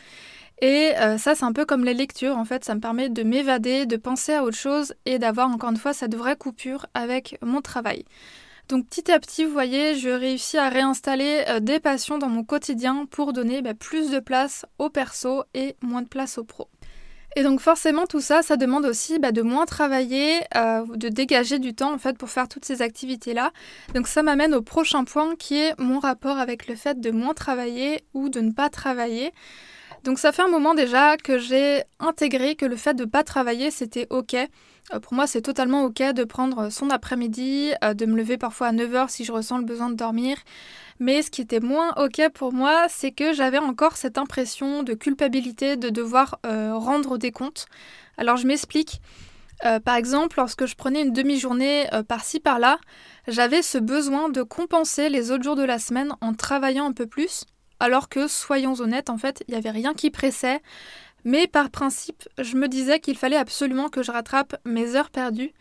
Et 0.63 0.93
ça, 1.19 1.35
c'est 1.35 1.45
un 1.45 1.53
peu 1.53 1.67
comme 1.67 1.85
les 1.85 1.93
lectures, 1.93 2.39
en 2.39 2.47
fait, 2.47 2.65
ça 2.65 2.75
me 2.75 2.81
permet 2.81 3.11
de 3.11 3.23
m'évader, 3.23 3.85
de 3.85 3.99
penser 3.99 4.33
à 4.33 4.43
autre 4.43 4.57
chose 4.57 4.95
et 5.05 5.19
d'avoir 5.19 5.51
encore 5.51 5.69
une 5.69 5.77
fois 5.77 5.93
cette 5.93 6.15
vraie 6.15 6.35
coupure 6.35 6.87
avec 6.95 7.37
mon 7.43 7.61
travail. 7.61 8.07
Donc 8.71 8.89
petit 8.89 9.13
à 9.13 9.21
petit, 9.21 9.45
vous 9.45 9.53
voyez, 9.53 9.97
je 9.97 10.09
réussis 10.09 10.57
à 10.57 10.71
réinstaller 10.71 11.45
des 11.61 11.79
passions 11.79 12.17
dans 12.17 12.31
mon 12.31 12.43
quotidien 12.43 13.05
pour 13.05 13.35
donner 13.35 13.61
bah, 13.61 13.75
plus 13.75 14.11
de 14.11 14.19
place 14.19 14.65
au 14.79 14.89
perso 14.89 15.45
et 15.53 15.77
moins 15.83 16.01
de 16.01 16.09
place 16.09 16.39
au 16.39 16.45
pro. 16.45 16.71
Et 17.37 17.43
donc 17.43 17.61
forcément 17.61 18.07
tout 18.07 18.23
ça, 18.23 18.43
ça 18.43 18.57
demande 18.57 18.87
aussi 18.87 19.19
bah, 19.19 19.31
de 19.31 19.43
moins 19.43 19.67
travailler, 19.67 20.41
euh, 20.57 20.87
de 20.97 21.11
dégager 21.11 21.59
du 21.59 21.75
temps 21.75 21.93
en 21.93 21.99
fait 21.99 22.17
pour 22.17 22.31
faire 22.31 22.49
toutes 22.49 22.65
ces 22.65 22.81
activités-là. 22.81 23.53
Donc 23.95 24.09
ça 24.09 24.23
m'amène 24.23 24.55
au 24.55 24.63
prochain 24.63 25.05
point 25.05 25.37
qui 25.37 25.57
est 25.61 25.79
mon 25.79 25.99
rapport 25.99 26.39
avec 26.39 26.67
le 26.67 26.75
fait 26.77 26.99
de 26.99 27.11
moins 27.11 27.35
travailler 27.35 28.01
ou 28.15 28.31
de 28.31 28.41
ne 28.41 28.53
pas 28.53 28.71
travailler. 28.71 29.35
Donc 30.07 30.21
ça 30.21 30.31
fait 30.31 30.43
un 30.43 30.49
moment 30.49 30.75
déjà 30.75 31.17
que 31.17 31.37
j'ai 31.37 31.83
intégré 31.99 32.55
que 32.55 32.65
le 32.65 32.77
fait 32.77 32.95
de 32.95 33.03
ne 33.03 33.09
pas 33.09 33.25
travailler 33.25 33.73
c'était 33.73 34.07
ok. 34.11 34.35
Euh, 34.35 35.01
pour 35.01 35.15
moi 35.15 35.27
c'est 35.27 35.43
totalement 35.43 35.83
ok 35.83 36.01
de 36.13 36.23
prendre 36.23 36.71
son 36.71 36.91
après-midi, 36.91 37.73
euh, 37.83 37.93
de 37.93 38.07
me 38.07 38.17
lever 38.17 38.39
parfois 38.39 38.69
à 38.69 38.73
9h 38.73 39.09
si 39.09 39.25
je 39.25 39.33
ressens 39.33 39.59
le 39.59 39.65
besoin 39.65 39.91
de 39.91 39.97
dormir, 39.97 40.37
mais 41.01 41.23
ce 41.23 41.31
qui 41.33 41.41
était 41.41 41.59
moins 41.59 41.93
ok 41.97 42.23
pour 42.33 42.53
moi, 42.53 42.87
c'est 42.89 43.11
que 43.11 43.33
j'avais 43.33 43.59
encore 43.59 43.97
cette 43.97 44.17
impression 44.17 44.85
de 44.85 44.95
culpabilité 44.95 45.77
de 45.77 45.89
devoir 45.89 46.39
euh, 46.47 46.77
rendre 46.77 47.19
des 47.19 47.33
comptes. 47.33 47.67
Alors 48.17 48.37
je 48.37 48.47
m'explique. 48.47 49.01
Par 49.87 49.97
exemple, 49.97 50.37
lorsque 50.37 50.67
je 50.67 50.75
prenais 50.77 51.01
une 51.01 51.15
demi-journée 51.15 51.87
par-ci 52.09 52.41
par-là, 52.41 52.79
j'avais 53.27 53.63
ce 53.63 53.79
besoin 53.79 54.29
de 54.29 54.43
compenser 54.43 55.09
les 55.09 55.31
autres 55.31 55.45
jours 55.45 55.57
de 55.57 55.65
la 55.65 55.79
semaine 55.79 56.15
en 56.21 56.35
travaillant 56.35 56.85
un 56.85 56.93
peu 56.93 57.07
plus, 57.07 57.47
alors 57.81 58.09
que, 58.09 58.29
soyons 58.29 58.75
honnêtes, 58.81 59.11
en 59.11 59.19
fait, 59.19 59.45
il 59.49 59.53
n'y 59.53 59.59
avait 59.59 59.71
rien 59.71 59.95
qui 59.95 60.11
pressait. 60.11 60.61
Mais 61.25 61.47
par 61.47 61.71
principe, 61.71 62.29
je 62.39 62.57
me 62.57 62.69
disais 62.69 63.01
qu'il 63.01 63.17
fallait 63.17 63.37
absolument 63.37 63.89
que 63.89 64.03
je 64.03 64.13
rattrape 64.13 64.57
mes 64.65 64.95
heures 64.95 65.11
perdues. 65.11 65.53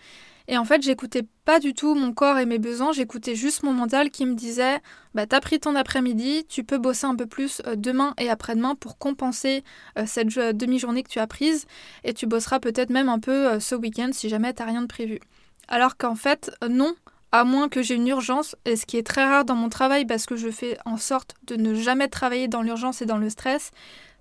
Et 0.47 0.58
en 0.58 0.65
fait, 0.65 0.84
j'écoutais 0.84 1.23
pas 1.43 1.60
du 1.60 1.73
tout 1.73 1.95
mon 1.95 2.13
corps 2.13 2.38
et 2.38 2.45
mes 2.45 2.60
besoins, 2.60 2.91
j'écoutais 2.91 3.36
juste 3.36 3.63
mon 3.63 3.73
mental 3.73 4.12
qui 4.12 4.25
me 4.25 4.36
disait 4.36 4.80
bah 5.15 5.25
t'as 5.25 5.39
pris 5.39 5.60
ton 5.60 5.75
après-midi, 5.75 6.45
tu 6.47 6.63
peux 6.63 6.78
bosser 6.78 7.06
un 7.06 7.15
peu 7.15 7.25
plus 7.25 7.62
euh, 7.65 7.75
demain 7.75 8.13
et 8.19 8.30
après-demain 8.30 8.75
pour 8.75 8.97
compenser 8.99 9.63
euh, 9.97 10.04
cette 10.06 10.28
demi-journée 10.28 11.01
que 11.01 11.10
tu 11.10 11.19
as 11.19 11.25
prise 11.25 11.65
et 12.04 12.13
tu 12.13 12.28
bosseras 12.28 12.60
peut-être 12.60 12.91
même 12.91 13.10
un 13.10 13.19
peu 13.19 13.47
euh, 13.54 13.60
ce 13.60 13.73
week-end 13.73 14.10
si 14.12 14.30
jamais 14.30 14.54
t'as 14.54 14.65
rien 14.65 14.84
de 14.84 14.88
prévu. 14.88 15.19
Alors 15.67 15.97
qu'en 15.97 16.15
fait, 16.15 16.51
non, 16.69 16.95
à 17.39 17.43
moins 17.43 17.69
que 17.69 17.82
j'ai 17.82 17.95
une 17.95 18.08
urgence, 18.08 18.56
et 18.65 18.76
ce 18.76 18.86
qui 18.86 18.98
est 18.98 19.06
très 19.06 19.26
rare 19.26 19.43
dans 19.43 19.56
mon 19.56 19.69
travail 19.69 20.06
parce 20.06 20.26
que 20.26 20.36
je 20.36 20.50
fais 20.50 20.78
en 20.86 20.98
sorte 20.98 21.36
de 21.48 21.56
ne 21.56 21.76
jamais 21.76 22.08
travailler 22.08 22.48
dans 22.48 22.62
l'urgence 22.62 23.02
et 23.02 23.06
dans 23.06 23.17
le 23.17 23.30
stress, 23.30 23.71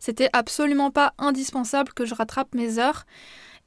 c'était 0.00 0.30
absolument 0.32 0.90
pas 0.90 1.14
indispensable 1.18 1.92
que 1.92 2.04
je 2.04 2.14
rattrape 2.14 2.54
mes 2.54 2.78
heures. 2.78 3.06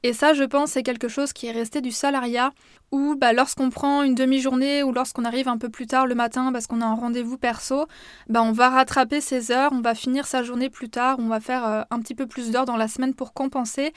Et 0.04 0.12
ça, 0.12 0.32
je 0.32 0.44
pense, 0.44 0.72
c'est 0.72 0.84
quelque 0.84 1.08
chose 1.08 1.32
qui 1.32 1.46
est 1.46 1.52
resté 1.52 1.80
du 1.80 1.90
salariat, 1.90 2.52
où 2.92 3.16
bah, 3.16 3.32
lorsqu'on 3.32 3.68
prend 3.68 4.02
une 4.02 4.14
demi-journée 4.14 4.82
ou 4.84 4.92
lorsqu'on 4.92 5.24
arrive 5.24 5.48
un 5.48 5.58
peu 5.58 5.68
plus 5.68 5.86
tard 5.86 6.06
le 6.06 6.14
matin 6.14 6.52
parce 6.52 6.66
qu'on 6.68 6.80
a 6.80 6.86
un 6.86 6.94
rendez-vous 6.94 7.36
perso, 7.36 7.86
bah, 8.28 8.42
on 8.42 8.52
va 8.52 8.70
rattraper 8.70 9.20
ses 9.20 9.50
heures, 9.50 9.72
on 9.72 9.80
va 9.80 9.94
finir 9.94 10.26
sa 10.26 10.44
journée 10.44 10.70
plus 10.70 10.88
tard, 10.88 11.16
on 11.18 11.26
va 11.26 11.40
faire 11.40 11.66
euh, 11.66 11.82
un 11.90 11.98
petit 12.00 12.14
peu 12.14 12.26
plus 12.26 12.50
d'heures 12.52 12.64
dans 12.64 12.76
la 12.76 12.86
semaine 12.86 13.12
pour 13.12 13.32
compenser. 13.32 13.92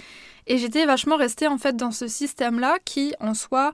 Et 0.47 0.57
j'étais 0.57 0.85
vachement 0.85 1.17
restée 1.17 1.47
en 1.47 1.59
fait 1.59 1.75
dans 1.75 1.91
ce 1.91 2.07
système-là 2.07 2.77
qui, 2.83 3.13
en 3.19 3.35
soi, 3.35 3.71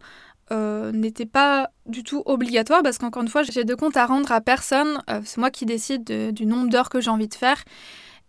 euh, 0.52 0.92
n'était 0.92 1.26
pas 1.26 1.72
du 1.86 2.04
tout 2.04 2.24
obligatoire 2.26 2.82
parce 2.84 2.98
qu'encore 2.98 3.22
une 3.22 3.28
fois, 3.28 3.44
j'ai 3.44 3.66
de 3.66 3.76
compte 3.76 3.98
à 3.98 4.06
rendre 4.06 4.32
à 4.32 4.42
personne. 4.42 5.02
Euh, 5.10 5.22
c'est 5.26 5.40
moi 5.40 5.52
qui 5.52 5.66
décide 5.66 6.04
du 6.34 6.46
nombre 6.46 6.70
d'heures 6.70 6.90
que 6.90 7.02
j'ai 7.02 7.10
envie 7.10 7.28
de 7.28 7.36
faire. 7.36 7.64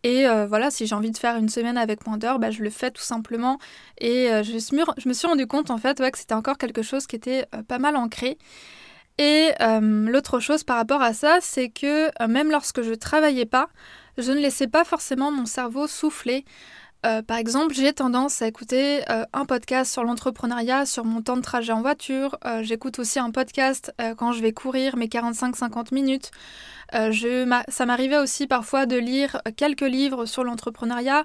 Et 0.05 0.27
euh, 0.27 0.47
voilà, 0.47 0.71
si 0.71 0.87
j'ai 0.87 0.95
envie 0.95 1.11
de 1.11 1.19
faire 1.19 1.37
une 1.37 1.49
semaine 1.49 1.77
avec 1.77 2.07
moins 2.07 2.19
d'heures, 2.19 2.39
bah, 2.39 2.51
je 2.51 2.63
le 2.63 2.71
fais 2.71 2.91
tout 2.91 3.03
simplement. 3.03 3.59
Et 4.01 4.31
euh, 4.31 4.43
je, 4.43 5.09
me 5.09 5.13
suis 5.13 5.27
rendu 5.27 5.47
compte 5.47 5.71
en 5.71 5.79
fait 5.79 5.99
que 5.99 6.19
c'était 6.19 6.35
encore 6.35 6.59
quelque 6.59 6.83
chose 6.83 7.07
qui 7.07 7.17
était 7.17 7.47
pas 7.67 7.79
mal 7.79 7.97
ancré. 7.97 8.39
Et 9.21 9.51
l'autre 9.81 10.39
chose 10.39 10.63
par 10.63 10.77
rapport 10.77 11.03
à 11.03 11.13
ça, 11.13 11.39
c'est 11.41 11.71
que 11.71 12.09
même 12.29 12.53
lorsque 12.53 12.83
je 12.83 12.95
travaillais 12.95 13.47
pas, 13.47 13.69
je 14.17 14.31
ne 14.31 14.39
laissais 14.39 14.69
pas 14.69 14.85
forcément 14.85 15.33
mon 15.33 15.45
cerveau 15.45 15.89
souffler. 15.89 16.45
Euh, 17.07 17.23
par 17.23 17.37
exemple, 17.37 17.75
j'ai 17.75 17.93
tendance 17.93 18.43
à 18.43 18.49
écouter 18.49 19.09
euh, 19.09 19.25
un 19.33 19.45
podcast 19.45 19.93
sur 19.93 20.03
l'entrepreneuriat 20.03 20.85
sur 20.85 21.05
mon 21.05 21.23
temps 21.23 21.37
de 21.37 21.43
trajet 21.43 21.73
en 21.73 21.81
voiture. 21.81 22.37
Euh, 22.45 22.63
j'écoute 22.63 22.99
aussi 22.99 23.19
un 23.19 23.31
podcast 23.31 23.93
quand 24.17 24.33
je 24.33 24.43
vais 24.43 24.53
courir 24.53 24.97
mes 24.97 25.07
45-50 25.07 25.95
minutes. 25.95 26.31
ça 26.93 27.87
m'arrivait 27.87 28.19
aussi 28.19 28.47
parfois 28.47 28.87
de 28.87 28.97
lire 28.97 29.41
quelques 29.57 29.83
livres 29.83 30.27
sur 30.27 30.43
l'entrepreneuriat. 30.43 31.25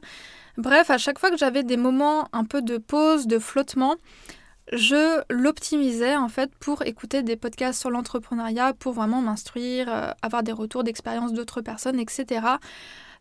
Bref, 0.57 0.91
à 0.91 0.97
chaque 0.99 1.17
fois 1.17 1.31
que 1.31 1.37
j'avais 1.37 1.63
des 1.63 1.77
moments 1.77 2.27
un 2.33 2.45
peu 2.45 2.61
de 2.61 2.77
pause, 2.77 3.25
de 3.25 3.39
flottement, 3.39 3.95
je 4.71 5.21
l'optimisais 5.29 6.15
en 6.15 6.29
fait 6.29 6.53
pour 6.59 6.83
écouter 6.83 7.23
des 7.23 7.35
podcasts 7.35 7.79
sur 7.79 7.89
l'entrepreneuriat, 7.89 8.73
pour 8.73 8.93
vraiment 8.93 9.21
m'instruire, 9.21 10.13
avoir 10.21 10.43
des 10.43 10.51
retours 10.51 10.83
d'expérience 10.83 11.33
d'autres 11.33 11.61
personnes, 11.61 11.99
etc. 11.99 12.41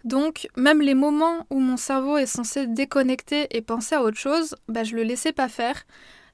Donc, 0.05 0.49
même 0.57 0.81
les 0.81 0.95
moments 0.95 1.47
où 1.51 1.61
mon 1.61 1.77
cerveau 1.77 2.17
est 2.17 2.27
censé 2.27 2.67
déconnecter 2.67 3.47
et 3.57 3.63
penser 3.63 3.95
à 3.95 4.03
autre 4.03 4.19
chose, 4.19 4.57
bah, 4.69 4.85
je 4.85 4.97
le 4.97 5.03
laissais 5.03 5.33
pas 5.33 5.49
faire. 5.49 5.85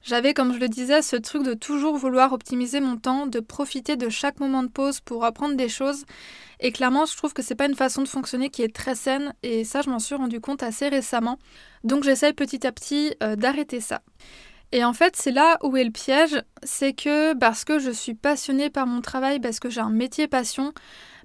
J'avais, 0.01 0.33
comme 0.33 0.53
je 0.53 0.59
le 0.59 0.69
disais, 0.69 1.01
ce 1.01 1.17
truc 1.17 1.43
de 1.43 1.53
toujours 1.53 1.97
vouloir 1.97 2.31
optimiser 2.31 2.79
mon 2.79 2.97
temps, 2.97 3.27
de 3.27 3.39
profiter 3.41 3.97
de 3.97 4.09
chaque 4.09 4.39
moment 4.39 4.63
de 4.63 4.69
pause 4.69 5.01
pour 5.01 5.25
apprendre 5.25 5.55
des 5.55 5.67
choses. 5.67 6.05
Et 6.61 6.71
clairement, 6.71 7.05
je 7.05 7.17
trouve 7.17 7.33
que 7.33 7.41
c'est 7.41 7.55
pas 7.55 7.65
une 7.65 7.75
façon 7.75 8.01
de 8.01 8.07
fonctionner 8.07 8.49
qui 8.49 8.63
est 8.63 8.73
très 8.73 8.95
saine, 8.95 9.33
et 9.43 9.65
ça, 9.65 9.81
je 9.81 9.89
m'en 9.89 9.99
suis 9.99 10.15
rendu 10.15 10.39
compte 10.39 10.63
assez 10.63 10.87
récemment. 10.87 11.37
Donc, 11.83 12.03
j'essaye 12.03 12.33
petit 12.33 12.65
à 12.65 12.71
petit 12.71 13.13
euh, 13.21 13.35
d'arrêter 13.35 13.81
ça. 13.81 14.01
Et 14.71 14.83
en 14.83 14.93
fait, 14.93 15.15
c'est 15.15 15.31
là 15.31 15.57
où 15.63 15.75
est 15.77 15.83
le 15.83 15.91
piège, 15.91 16.41
c'est 16.63 16.93
que 16.93 17.33
parce 17.33 17.65
que 17.65 17.79
je 17.79 17.89
suis 17.89 18.13
passionnée 18.13 18.69
par 18.69 18.85
mon 18.85 19.01
travail, 19.01 19.39
parce 19.39 19.59
que 19.59 19.69
j'ai 19.69 19.81
un 19.81 19.89
métier 19.89 20.27
passion, 20.27 20.73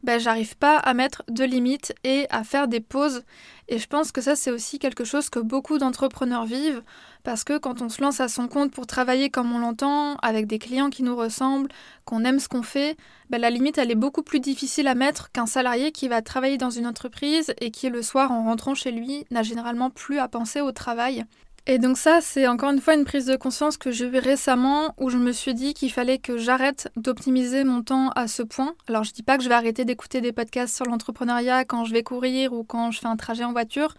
ben, 0.05 0.21
j'arrive 0.21 0.57
pas 0.57 0.77
à 0.77 0.93
mettre 0.93 1.23
de 1.29 1.45
limites 1.45 1.95
et 2.05 2.27
à 2.31 2.45
faire 2.45 2.69
des 2.69 2.81
pauses. 2.81 3.25
Et 3.69 3.79
je 3.79 3.87
pense 3.87 4.13
que 4.13 4.21
ça, 4.21 4.37
c'est 4.37 4.51
aussi 4.51 4.79
quelque 4.79 5.05
chose 5.05 5.31
que 5.31 5.39
beaucoup 5.39 5.79
d'entrepreneurs 5.79 6.45
vivent, 6.45 6.83
parce 7.23 7.43
que 7.43 7.57
quand 7.57 7.81
on 7.81 7.89
se 7.89 8.03
lance 8.03 8.21
à 8.21 8.29
son 8.29 8.47
compte 8.47 8.71
pour 8.71 8.87
travailler 8.87 9.31
comme 9.31 9.51
on 9.53 9.59
l'entend, 9.59 10.17
avec 10.17 10.47
des 10.47 10.59
clients 10.59 10.91
qui 10.91 11.03
nous 11.03 11.17
ressemblent, 11.17 11.71
qu'on 12.05 12.25
aime 12.25 12.39
ce 12.39 12.49
qu'on 12.49 12.63
fait, 12.63 12.99
ben, 13.31 13.41
la 13.41 13.49
limite, 13.49 13.79
elle 13.79 13.91
est 13.91 13.95
beaucoup 13.95 14.23
plus 14.23 14.41
difficile 14.41 14.89
à 14.89 14.95
mettre 14.95 15.33
qu'un 15.33 15.47
salarié 15.47 15.91
qui 15.91 16.09
va 16.09 16.21
travailler 16.21 16.59
dans 16.59 16.71
une 16.71 16.87
entreprise 16.87 17.55
et 17.61 17.71
qui, 17.71 17.89
le 17.89 18.03
soir, 18.03 18.31
en 18.31 18.45
rentrant 18.45 18.75
chez 18.75 18.93
lui, 18.93 19.25
n'a 19.31 19.43
généralement 19.43 19.89
plus 19.89 20.19
à 20.19 20.29
penser 20.29 20.61
au 20.61 20.73
travail. 20.73 21.25
Et 21.67 21.79
donc 21.79 21.97
ça, 21.97 22.21
c'est 22.21 22.47
encore 22.47 22.71
une 22.73 22.81
fois 22.81 22.95
une 22.95 23.07
prise 23.07 23.25
de 23.25 23.37
conscience 23.37 23.79
que 23.79 23.91
j'ai 23.91 24.05
eue 24.05 24.19
récemment 24.19 24.95
où 24.99 25.09
je 25.09 25.17
me 25.17 25.33
suis 25.33 25.55
dit 25.55 25.73
qu'il 25.73 25.91
fallait 25.91 26.19
que 26.19 26.37
j'arrête 26.37 26.93
d'optimiser 26.97 27.65
mon 27.65 27.83
temps 27.83 28.11
à 28.11 28.29
ce 28.29 28.43
point. 28.43 28.75
Alors 28.87 29.03
je 29.03 29.13
dis 29.13 29.23
pas 29.23 29.39
que 29.39 29.45
je 29.45 29.49
vais 29.49 29.55
arrêter 29.55 29.87
d'écouter 29.87 30.21
des 30.21 30.33
podcasts 30.33 30.77
sur 30.77 30.85
l'entrepreneuriat 30.85 31.65
quand 31.65 31.87
je 31.87 31.95
vais 31.95 32.03
courir 32.03 32.53
ou 32.53 32.65
quand 32.65 32.91
je 32.91 33.01
fais 33.01 33.07
un 33.07 33.17
trajet 33.17 33.45
en 33.45 33.53
voiture, 33.53 33.95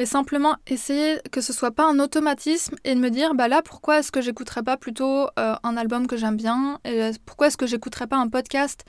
mais 0.00 0.06
simplement 0.06 0.56
essayer 0.66 1.18
que 1.30 1.42
ce 1.42 1.52
soit 1.52 1.72
pas 1.72 1.84
un 1.84 1.98
automatisme 1.98 2.74
et 2.84 2.94
de 2.94 3.00
me 3.00 3.10
dire 3.10 3.34
bah 3.34 3.48
là 3.48 3.60
pourquoi 3.60 3.98
est-ce 3.98 4.10
que 4.10 4.22
j'écouterais 4.22 4.62
pas 4.62 4.78
plutôt 4.78 5.28
euh, 5.38 5.54
un 5.62 5.76
album 5.76 6.06
que 6.06 6.16
j'aime 6.16 6.38
bien 6.38 6.80
et 6.86 7.10
pourquoi 7.26 7.48
est-ce 7.48 7.58
que 7.58 7.66
j'écouterais 7.66 8.06
pas 8.06 8.16
un 8.16 8.28
podcast 8.28 8.86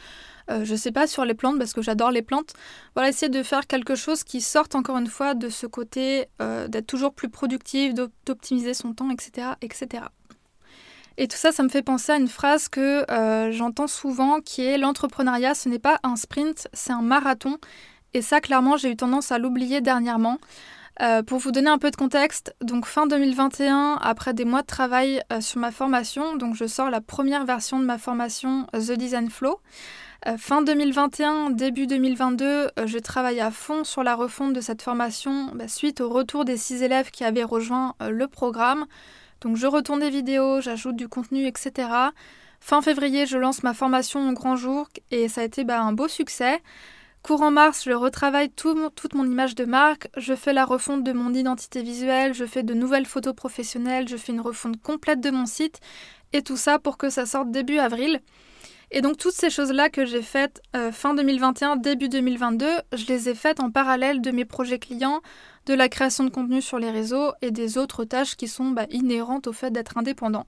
euh, 0.50 0.65
je 0.65 0.76
sais 0.76 0.91
pas, 0.91 1.08
sur 1.08 1.24
les 1.24 1.36
plantes, 1.36 1.60
parce 1.60 1.71
que 1.71 1.82
j'adore 1.82 2.12
les 2.12 2.24
plantes. 2.24 2.54
Voilà, 2.95 3.10
essayer 3.10 3.30
de 3.30 3.43
faire 3.43 3.67
quelque 3.67 3.95
chose 3.95 4.24
qui 4.24 4.41
sorte 4.41 4.76
encore 4.76 4.97
une 4.97 5.08
fois 5.08 5.34
de 5.34 5.50
ce 5.50 5.67
côté 5.67 6.26
euh, 6.41 6.67
d'être 6.67 6.88
toujours 6.88 7.13
plus 7.13 7.30
productif, 7.30 7.93
d'optimiser 8.26 8.74
son 8.74 8.93
temps, 8.93 9.10
etc., 9.12 9.50
etc. 9.62 10.04
Et 11.17 11.28
tout 11.28 11.38
ça, 11.38 11.52
ça 11.52 11.62
me 11.63 11.69
fait 11.69 11.84
penser 11.84 12.12
à 12.12 12.17
une 12.17 12.28
phrase 12.28 12.67
que 12.67 13.10
euh, 13.12 13.52
j'entends 13.52 13.88
souvent 13.88 14.41
qui 14.41 14.63
est 14.63 14.78
l'entrepreneuriat, 14.78 15.54
ce 15.54 15.69
n'est 15.69 15.80
pas 15.80 16.00
un 16.04 16.15
sprint, 16.15 16.67
c'est 16.74 16.91
un 16.91 17.04
marathon. 17.04 17.58
Et 18.13 18.21
ça, 18.21 18.41
clairement, 18.41 18.76
j'ai 18.76 18.91
eu 18.91 18.95
tendance 18.97 19.32
à 19.32 19.38
l'oublier 19.38 19.80
dernièrement. 19.80 20.38
Pour 21.25 21.39
vous 21.39 21.51
donner 21.51 21.69
un 21.69 21.77
peu 21.77 21.89
de 21.89 21.95
contexte, 21.95 22.55
donc 22.61 22.85
fin 22.85 23.07
2021, 23.07 23.99
après 24.01 24.33
des 24.33 24.45
mois 24.45 24.61
de 24.61 24.67
travail 24.67 25.21
sur 25.39 25.59
ma 25.59 25.71
formation, 25.71 26.35
donc 26.35 26.55
je 26.55 26.67
sors 26.67 26.89
la 26.89 27.01
première 27.01 27.45
version 27.45 27.79
de 27.79 27.85
ma 27.85 27.97
formation 27.97 28.67
The 28.73 28.91
Design 28.91 29.29
Flow. 29.29 29.59
Euh, 30.27 30.37
fin 30.37 30.61
2021, 30.61 31.49
début 31.49 31.87
2022, 31.87 32.45
euh, 32.45 32.69
je 32.85 32.99
travaille 32.99 33.39
à 33.39 33.49
fond 33.49 33.83
sur 33.83 34.03
la 34.03 34.13
refonte 34.13 34.53
de 34.53 34.61
cette 34.61 34.83
formation 34.83 35.47
bah, 35.55 35.67
suite 35.67 35.99
au 35.99 36.09
retour 36.09 36.45
des 36.45 36.57
six 36.57 36.83
élèves 36.83 37.09
qui 37.09 37.23
avaient 37.23 37.43
rejoint 37.43 37.95
euh, 38.03 38.11
le 38.11 38.27
programme. 38.27 38.85
Donc 39.41 39.57
je 39.57 39.65
retourne 39.65 39.99
des 39.99 40.11
vidéos, 40.11 40.61
j'ajoute 40.61 40.95
du 40.95 41.07
contenu, 41.07 41.47
etc. 41.47 41.89
Fin 42.59 42.83
février, 42.83 43.25
je 43.25 43.39
lance 43.39 43.63
ma 43.63 43.73
formation 43.73 44.29
au 44.29 44.33
grand 44.33 44.55
jour 44.55 44.87
et 45.09 45.27
ça 45.27 45.41
a 45.41 45.43
été 45.43 45.63
bah, 45.63 45.81
un 45.81 45.93
beau 45.93 46.07
succès. 46.07 46.61
Courant 47.23 47.51
mars, 47.51 47.84
je 47.86 47.91
retravaille 47.91 48.49
toute 48.49 49.13
mon 49.13 49.25
image 49.25 49.53
de 49.53 49.65
marque, 49.65 50.07
je 50.17 50.34
fais 50.34 50.53
la 50.53 50.65
refonte 50.65 51.03
de 51.03 51.13
mon 51.13 51.36
identité 51.36 51.84
visuelle, 51.84 52.34
je 52.34 52.45
fais 52.45 52.63
de 52.63 52.73
nouvelles 52.73 53.05
photos 53.05 53.36
professionnelles, 53.36 54.10
je 54.10 54.17
fais 54.17 54.31
une 54.31 54.41
refonte 54.41 54.81
complète 54.81 55.21
de 55.21 55.29
mon 55.29 55.45
site 55.45 55.79
et 56.34 56.41
tout 56.41 56.57
ça 56.57 56.79
pour 56.79 56.97
que 56.97 57.12
ça 57.12 57.27
sorte 57.27 57.51
début 57.51 57.77
avril. 57.77 58.21
Et 58.89 59.01
donc 59.01 59.17
toutes 59.17 59.36
ces 59.36 59.51
choses-là 59.51 59.89
que 59.89 60.03
j'ai 60.03 60.23
faites 60.23 60.63
euh, 60.75 60.91
fin 60.91 61.13
2021, 61.13 61.75
début 61.75 62.10
2022, 62.10 62.67
je 62.93 63.05
les 63.05 63.29
ai 63.29 63.36
faites 63.36 63.60
en 63.60 63.69
parallèle 63.69 64.19
de 64.19 64.31
mes 64.31 64.43
projets 64.43 64.79
clients, 64.79 65.21
de 65.67 65.75
la 65.75 65.89
création 65.89 66.23
de 66.23 66.31
contenu 66.31 66.60
sur 66.60 66.79
les 66.79 66.89
réseaux 66.89 67.34
et 67.43 67.51
des 67.51 67.77
autres 67.77 68.03
tâches 68.03 68.36
qui 68.36 68.47
sont 68.47 68.71
bah, 68.71 68.88
inhérentes 68.89 69.45
au 69.45 69.53
fait 69.53 69.69
d'être 69.69 69.99
indépendant. 69.99 70.47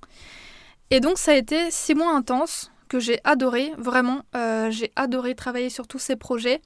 Et 0.89 0.99
donc 0.99 1.19
ça 1.19 1.31
a 1.31 1.35
été 1.35 1.69
six 1.69 1.93
mois 1.93 2.13
intenses 2.13 2.72
que 2.93 2.99
j'ai 2.99 3.19
adoré, 3.23 3.73
vraiment, 3.79 4.21
euh, 4.35 4.69
j'ai 4.69 4.91
adoré 4.95 5.33
travailler 5.33 5.71
sur 5.71 5.87
tous 5.87 5.97
ces 5.97 6.15
projets. 6.15 6.61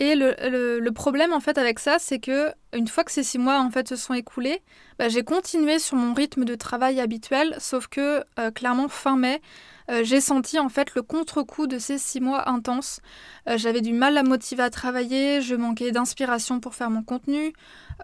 Et 0.00 0.16
le, 0.16 0.90
problème 0.90 1.32
en 1.32 1.38
fait 1.38 1.56
avec 1.56 1.78
ça, 1.78 1.98
c'est 2.00 2.18
que 2.18 2.50
une 2.72 2.88
fois 2.88 3.04
que 3.04 3.12
ces 3.12 3.22
six 3.22 3.38
mois 3.38 3.60
en 3.60 3.70
fait 3.70 3.88
se 3.88 3.94
sont 3.94 4.14
écoulés, 4.14 4.60
bah, 4.98 5.08
j'ai 5.08 5.22
continué 5.22 5.78
sur 5.78 5.96
mon 5.96 6.14
rythme 6.14 6.44
de 6.44 6.56
travail 6.56 7.00
habituel, 7.00 7.54
sauf 7.60 7.86
que 7.86 8.24
euh, 8.40 8.50
clairement 8.50 8.88
fin 8.88 9.16
mai, 9.16 9.40
euh, 9.88 10.02
j'ai 10.02 10.20
senti 10.20 10.58
en 10.58 10.68
fait 10.68 10.96
le 10.96 11.02
contre-coup 11.02 11.68
de 11.68 11.78
ces 11.78 11.96
six 11.96 12.20
mois 12.20 12.48
intenses. 12.48 13.00
J'avais 13.46 13.80
du 13.80 13.92
mal 13.92 14.18
à 14.18 14.24
motiver 14.24 14.64
à 14.64 14.70
travailler, 14.70 15.40
je 15.42 15.54
manquais 15.54 15.92
d'inspiration 15.92 16.58
pour 16.58 16.74
faire 16.74 16.90
mon 16.90 17.04
contenu, 17.04 17.52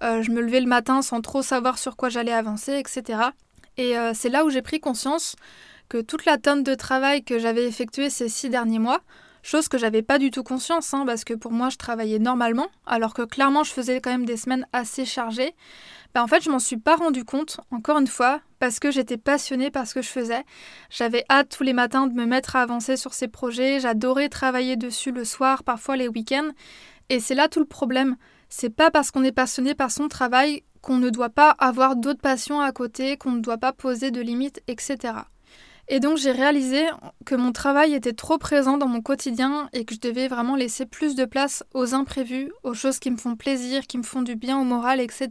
je 0.01 0.31
me 0.31 0.41
levais 0.41 0.61
le 0.61 0.69
matin 0.69 1.03
sans 1.03 1.21
trop 1.21 1.43
savoir 1.43 1.79
sur 1.79 1.97
quoi 1.97 2.09
j'allais 2.09 2.33
avancer, 2.33 2.79
etc. 2.79 3.31
Et 3.77 3.95
c'est 4.15 4.31
là 4.31 4.45
où 4.45 4.51
j'ai 4.51 4.63
pris 4.63 4.81
conscience 4.81 5.37
que 5.89 6.01
toute 6.01 6.25
la 6.25 6.39
tonne 6.39 6.63
de 6.63 6.75
travail 6.75 7.23
que 7.23 7.39
j'avais 7.39 7.67
effectué 7.67 8.11
ces 8.11 8.29
six 8.29 8.51
derniers 8.51 8.79
mois, 8.79 9.01
chose 9.43 9.69
que 9.69 9.79
j'avais 9.79 10.03
pas 10.03 10.19
du 10.19 10.31
tout 10.31 10.43
conscience, 10.43 10.95
hein, 10.95 11.05
parce 11.07 11.25
que 11.25 11.35
pour 11.35 11.53
moi 11.53 11.69
je 11.69 11.77
travaillais 11.77 12.19
normalement, 12.19 12.69
alors 12.87 13.15
que 13.15 13.23
clairement 13.23 13.65
je 13.65 13.73
faisais 13.73 14.01
quand 14.01 14.11
même 14.11 14.25
des 14.25 14.37
semaines 14.37 14.67
assez 14.73 15.05
chargées, 15.05 15.55
bah, 16.15 16.23
en 16.23 16.29
fait, 16.29 16.45
je 16.45 16.51
m'en 16.51 16.61
suis 16.61 16.77
pas 16.77 16.95
rendu 16.95 17.25
compte, 17.25 17.59
encore 17.73 17.99
une 17.99 18.07
fois, 18.07 18.41
parce 18.61 18.79
que 18.79 18.93
j'étais 18.93 19.17
passionnée 19.17 19.73
par 19.73 19.85
ce 19.85 19.95
que 19.95 20.03
je 20.03 20.09
faisais. 20.09 20.45
J'avais 20.89 21.25
hâte 21.29 21.49
tous 21.49 21.65
les 21.65 21.73
matins 21.73 22.07
de 22.07 22.15
me 22.15 22.25
mettre 22.25 22.55
à 22.55 22.63
avancer 22.63 22.97
sur 22.97 23.15
ces 23.15 23.27
projets, 23.27 23.81
j'adorais 23.81 24.29
travailler 24.29 24.77
dessus 24.77 25.11
le 25.11 25.25
soir, 25.25 25.65
parfois 25.65 25.97
les 25.97 26.07
week-ends. 26.07 26.51
Et 27.09 27.19
c'est 27.19 27.35
là 27.35 27.49
tout 27.49 27.59
le 27.59 27.67
problème. 27.67 28.17
C'est 28.49 28.71
pas 28.71 28.93
parce 28.93 29.11
qu'on 29.11 29.25
est 29.25 29.33
passionné 29.33 29.75
par 29.75 29.91
son 29.91 30.07
travail 30.07 30.63
qu'on 30.83 30.99
ne 30.99 31.11
doit 31.11 31.31
pas 31.31 31.51
avoir 31.59 31.97
d'autres 31.97 32.21
passions 32.21 32.61
à 32.61 32.71
côté, 32.71 33.17
qu'on 33.17 33.33
ne 33.33 33.41
doit 33.41 33.59
pas 33.59 33.73
poser 33.73 34.13
de 34.13 34.21
limites, 34.21 34.63
etc. 34.69 35.15
Et 35.89 36.01
donc 36.01 36.17
j'ai 36.17 36.33
réalisé 36.33 36.87
que 37.27 37.35
mon 37.35 37.53
travail 37.53 37.93
était 37.93 38.15
trop 38.15 38.39
présent 38.39 38.79
dans 38.79 38.89
mon 38.89 39.03
quotidien 39.03 39.69
et 39.75 39.85
que 39.85 39.95
je 39.95 40.01
devais 40.01 40.29
vraiment 40.29 40.57
laisser 40.57 40.87
plus 40.87 41.15
de 41.15 41.27
place 41.27 41.63
aux 41.75 41.95
imprévus, 41.95 42.51
aux 42.63 42.73
choses 42.73 42.99
qui 42.99 43.11
me 43.11 43.19
font 43.19 43.37
plaisir, 43.37 43.87
qui 43.87 43.99
me 43.99 44.03
font 44.03 44.23
du 44.23 44.35
bien 44.35 44.59
au 44.59 44.65
moral, 44.65 44.99
etc. 45.01 45.29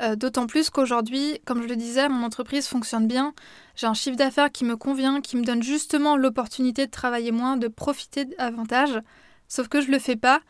Euh, 0.00 0.16
d'autant 0.16 0.48
plus 0.48 0.68
qu'aujourd'hui, 0.68 1.40
comme 1.44 1.62
je 1.62 1.68
le 1.68 1.76
disais, 1.76 2.08
mon 2.08 2.24
entreprise 2.24 2.66
fonctionne 2.66 3.06
bien. 3.06 3.34
J'ai 3.76 3.86
un 3.86 3.94
chiffre 3.94 4.16
d'affaires 4.16 4.50
qui 4.50 4.64
me 4.64 4.76
convient, 4.76 5.20
qui 5.20 5.36
me 5.36 5.44
donne 5.44 5.62
justement 5.62 6.16
l'opportunité 6.16 6.86
de 6.86 6.90
travailler 6.90 7.30
moins, 7.30 7.56
de 7.56 7.68
profiter 7.68 8.24
davantage. 8.24 9.00
Sauf 9.46 9.68
que 9.68 9.80
je 9.80 9.86
ne 9.86 9.92
le 9.92 9.98
fais 10.00 10.16
pas 10.16 10.40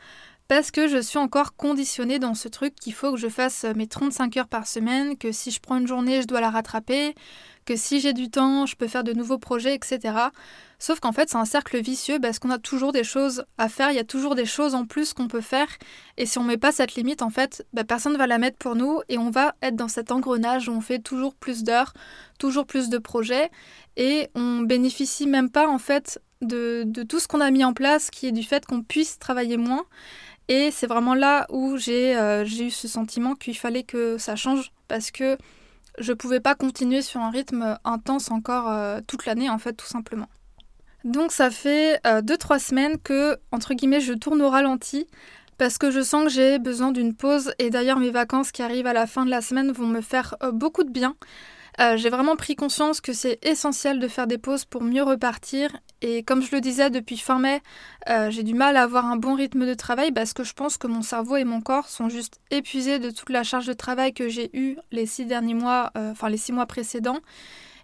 parce 0.48 0.70
que 0.70 0.87
je 0.87 0.98
suis 0.98 1.18
encore 1.18 1.57
conditionnée 1.57 2.18
dans 2.18 2.35
ce 2.35 2.46
truc 2.48 2.75
qu'il 2.75 2.92
faut 2.92 3.12
que 3.12 3.18
je 3.18 3.29
fasse 3.29 3.64
mes 3.77 3.87
35 3.87 4.37
heures 4.37 4.48
par 4.48 4.66
semaine, 4.66 5.16
que 5.16 5.33
si 5.33 5.51
je 5.51 5.61
prends 5.61 5.79
une 5.79 5.87
journée, 5.87 6.20
je 6.20 6.27
dois 6.27 6.40
la 6.40 6.51
rattraper, 6.51 7.14
que 7.64 7.77
si 7.77 8.01
j'ai 8.01 8.12
du 8.12 8.31
temps, 8.31 8.66
je 8.66 8.77
peux 8.77 8.88
faire 8.88 9.05
de 9.05 9.12
nouveaux 9.12 9.38
projets, 9.38 9.75
etc. 9.75 10.14
Sauf 10.79 10.98
qu'en 10.98 11.12
fait, 11.12 11.29
c'est 11.29 11.37
un 11.37 11.44
cercle 11.44 11.81
vicieux 11.81 12.18
parce 12.20 12.38
qu'on 12.38 12.51
a 12.51 12.59
toujours 12.59 12.92
des 12.92 13.05
choses 13.05 13.44
à 13.57 13.68
faire, 13.68 13.90
il 13.90 13.96
y 13.96 14.01
a 14.01 14.05
toujours 14.05 14.35
des 14.35 14.46
choses 14.46 14.75
en 14.75 14.85
plus 14.85 15.12
qu'on 15.12 15.29
peut 15.29 15.40
faire. 15.40 15.68
Et 16.16 16.27
si 16.27 16.38
on 16.38 16.44
met 16.44 16.57
pas 16.57 16.72
cette 16.72 16.94
limite, 16.94 17.22
en 17.22 17.31
fait, 17.31 17.64
bah, 17.72 17.85
personne 17.85 18.14
ne 18.14 18.18
va 18.18 18.27
la 18.27 18.38
mettre 18.38 18.59
pour 18.59 18.75
nous 18.75 19.01
et 19.09 19.18
on 19.18 19.31
va 19.31 19.55
être 19.62 19.77
dans 19.77 19.88
cet 19.88 20.11
engrenage 20.11 20.68
où 20.68 20.72
on 20.72 20.81
fait 20.81 20.98
toujours 20.98 21.35
plus 21.35 21.62
d'heures, 21.62 21.92
toujours 22.38 22.66
plus 22.66 22.88
de 22.88 22.98
projets 22.98 23.51
et 23.96 24.29
on 24.35 24.61
bénéficie 24.61 25.27
même 25.27 25.51
pas, 25.51 25.68
en 25.68 25.79
fait, 25.79 26.20
de, 26.40 26.85
tout 27.09 27.20
ce 27.20 27.29
qu'on 27.29 27.40
a 27.40 27.51
mis 27.51 27.64
en 27.64 27.72
place, 27.72 28.11
qui 28.11 28.27
est 28.27 28.33
du 28.33 28.42
fait 28.42 28.66
qu'on 28.66 28.83
puisse 28.83 29.18
travailler 29.18 29.57
moins. 29.57 29.85
Et 30.48 30.70
c'est 30.72 30.88
vraiment 30.88 31.14
là 31.14 31.46
où 31.51 31.77
j'ai 31.77 32.16
euh, 32.16 32.44
eu 32.44 32.70
ce 32.70 32.88
sentiment 32.88 33.35
qu'il 33.35 33.57
fallait 33.57 33.85
que 33.85 34.18
ça 34.18 34.35
change 34.35 34.72
parce 34.88 35.11
que 35.11 35.38
je 35.98 36.12
pouvais 36.12 36.40
pas 36.40 36.55
continuer 36.55 37.02
sur 37.02 37.20
un 37.20 37.31
rythme 37.31 37.78
intense 37.85 38.31
encore 38.31 38.70
euh, 38.70 39.00
toute 39.07 39.26
l'année 39.26 39.50
en 39.50 39.59
fait 39.59 39.74
tout 39.74 39.87
simplement. 39.87 40.28
Donc 41.05 41.33
ça 41.33 41.50
fait 41.50 42.00
2-3 42.05 42.55
euh, 42.55 42.59
semaines 42.59 42.98
que 42.98 43.37
entre 43.50 43.74
guillemets 43.74 44.00
je 44.00 44.12
tourne 44.12 44.40
au 44.40 44.48
ralenti 44.48 45.07
parce 45.59 45.78
que 45.78 45.90
je 45.90 46.00
sens 46.00 46.24
que 46.24 46.31
j'ai 46.31 46.59
besoin 46.59 46.92
d'une 46.92 47.14
pause 47.14 47.52
et 47.59 47.70
d'ailleurs 47.70 47.98
mes 47.98 48.11
vacances 48.11 48.52
qui 48.52 48.62
arrivent 48.62 48.87
à 48.87 48.92
la 48.92 49.07
fin 49.07 49.24
de 49.24 49.31
la 49.31 49.40
semaine 49.40 49.72
vont 49.72 49.87
me 49.87 50.00
faire 50.00 50.37
euh, 50.42 50.52
beaucoup 50.52 50.85
de 50.85 50.90
bien. 50.90 51.16
Euh, 51.81 51.96
j'ai 51.96 52.11
vraiment 52.11 52.37
pris 52.37 52.55
conscience 52.55 53.00
que 53.00 53.12
c'est 53.12 53.38
essentiel 53.42 53.98
de 53.98 54.09
faire 54.09 54.26
des 54.26 54.38
pauses 54.38 54.64
pour 54.64 54.83
mieux 54.83 55.02
repartir. 55.02 55.70
Et 56.03 56.25
comme 56.25 56.43
je 56.43 56.51
le 56.53 56.61
disais 56.61 56.91
depuis 56.91 57.17
fin 57.17 57.38
mai, 57.38 57.62
euh, 58.11 58.29
j'ai 58.31 58.43
du 58.43 58.55
mal 58.55 58.77
à 58.77 58.83
avoir 58.83 59.07
un 59.07 59.17
bon 59.17 59.35
rythme 59.35 59.65
de 59.65 59.75
travail 59.75 60.11
parce 60.11 60.33
que 60.33 60.43
je 60.43 60.53
pense 60.53 60.77
que 60.77 60.88
mon 60.88 61.01
cerveau 61.01 61.37
et 61.37 61.45
mon 61.45 61.61
corps 61.61 61.88
sont 61.88 62.09
juste 62.09 62.41
épuisés 62.51 62.99
de 62.99 63.11
toute 63.11 63.31
la 63.31 63.45
charge 63.45 63.67
de 63.67 63.73
travail 63.73 64.12
que 64.12 64.29
j'ai 64.29 64.51
eue 64.53 64.77
les 64.91 65.07
six 65.07 65.27
derniers 65.27 65.55
mois, 65.55 65.93
euh, 65.97 66.11
enfin 66.11 66.29
les 66.29 66.37
six 66.37 66.53
mois 66.53 66.67
précédents. 66.67 67.21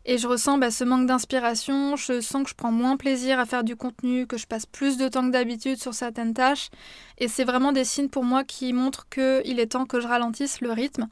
Et 0.05 0.19
je 0.19 0.27
ressens 0.27 0.59
bah, 0.59 0.73
ce 0.73 0.83
manque 0.85 1.07
d'inspiration, 1.07 1.95
je 1.95 2.21
sens 2.21 2.43
que 2.43 2.51
je 2.51 2.55
prends 2.55 2.73
moins 2.73 2.97
plaisir 2.97 3.39
à 3.39 3.47
faire 3.47 3.63
du 3.63 3.77
contenu, 3.77 4.27
que 4.27 4.37
je 4.37 4.47
passe 4.47 4.67
plus 4.67 4.97
de 4.97 5.07
temps 5.07 5.25
que 5.25 5.33
d'habitude 5.33 5.81
sur 5.81 5.95
certaines 5.95 6.35
tâches. 6.35 6.71
Et 7.19 7.29
c'est 7.29 7.45
vraiment 7.45 7.73
des 7.73 7.85
signes 7.85 8.09
pour 8.09 8.25
moi 8.25 8.43
qui 8.43 8.73
montrent 8.73 9.07
qu'il 9.11 9.61
est 9.61 9.73
temps 9.73 9.87
que 9.87 10.01
je 10.01 10.09
ralentisse 10.09 10.61
le 10.61 10.73
rythme. 10.73 11.09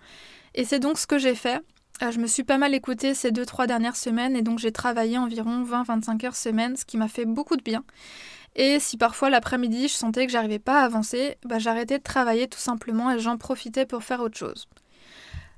Et 0.54 0.64
c'est 0.64 0.78
donc 0.80 0.98
ce 0.98 1.06
que 1.06 1.18
j'ai 1.18 1.34
fait. 1.34 1.60
Euh, 2.02 2.10
je 2.10 2.18
me 2.18 2.26
suis 2.26 2.44
pas 2.44 2.58
mal 2.58 2.74
écoutée 2.74 3.14
ces 3.14 3.30
2-3 3.30 3.66
dernières 3.66 3.96
semaines 3.96 4.36
et 4.36 4.42
donc 4.42 4.58
j'ai 4.58 4.72
travaillé 4.72 5.16
environ 5.16 5.64
20-25 5.64 6.26
heures 6.26 6.36
semaine, 6.36 6.76
ce 6.76 6.84
qui 6.84 6.98
m'a 6.98 7.08
fait 7.08 7.24
beaucoup 7.24 7.56
de 7.56 7.62
bien. 7.62 7.84
Et 8.54 8.78
si 8.80 8.96
parfois 8.96 9.30
l'après-midi 9.30 9.88
je 9.88 9.94
sentais 9.94 10.26
que 10.26 10.32
j'arrivais 10.32 10.58
pas 10.58 10.80
à 10.80 10.84
avancer, 10.84 11.36
bah, 11.44 11.58
j'arrêtais 11.58 11.98
de 11.98 12.02
travailler 12.02 12.48
tout 12.48 12.58
simplement 12.58 13.10
et 13.10 13.18
j'en 13.18 13.38
profitais 13.38 13.86
pour 13.86 14.02
faire 14.02 14.20
autre 14.20 14.36
chose. 14.36 14.68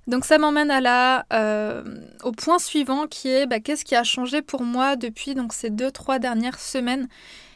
Donc 0.06 0.24
ça 0.24 0.38
m'emmène 0.38 0.70
à 0.70 0.80
la, 0.80 1.26
euh, 1.32 1.82
au 2.22 2.32
point 2.32 2.58
suivant 2.58 3.06
qui 3.06 3.28
est 3.28 3.46
bah, 3.46 3.60
qu'est-ce 3.60 3.84
qui 3.84 3.96
a 3.96 4.04
changé 4.04 4.40
pour 4.40 4.62
moi 4.62 4.96
depuis 4.96 5.34
donc, 5.34 5.52
ces 5.52 5.70
deux, 5.70 5.90
trois 5.90 6.18
dernières 6.18 6.58
semaines 6.58 7.08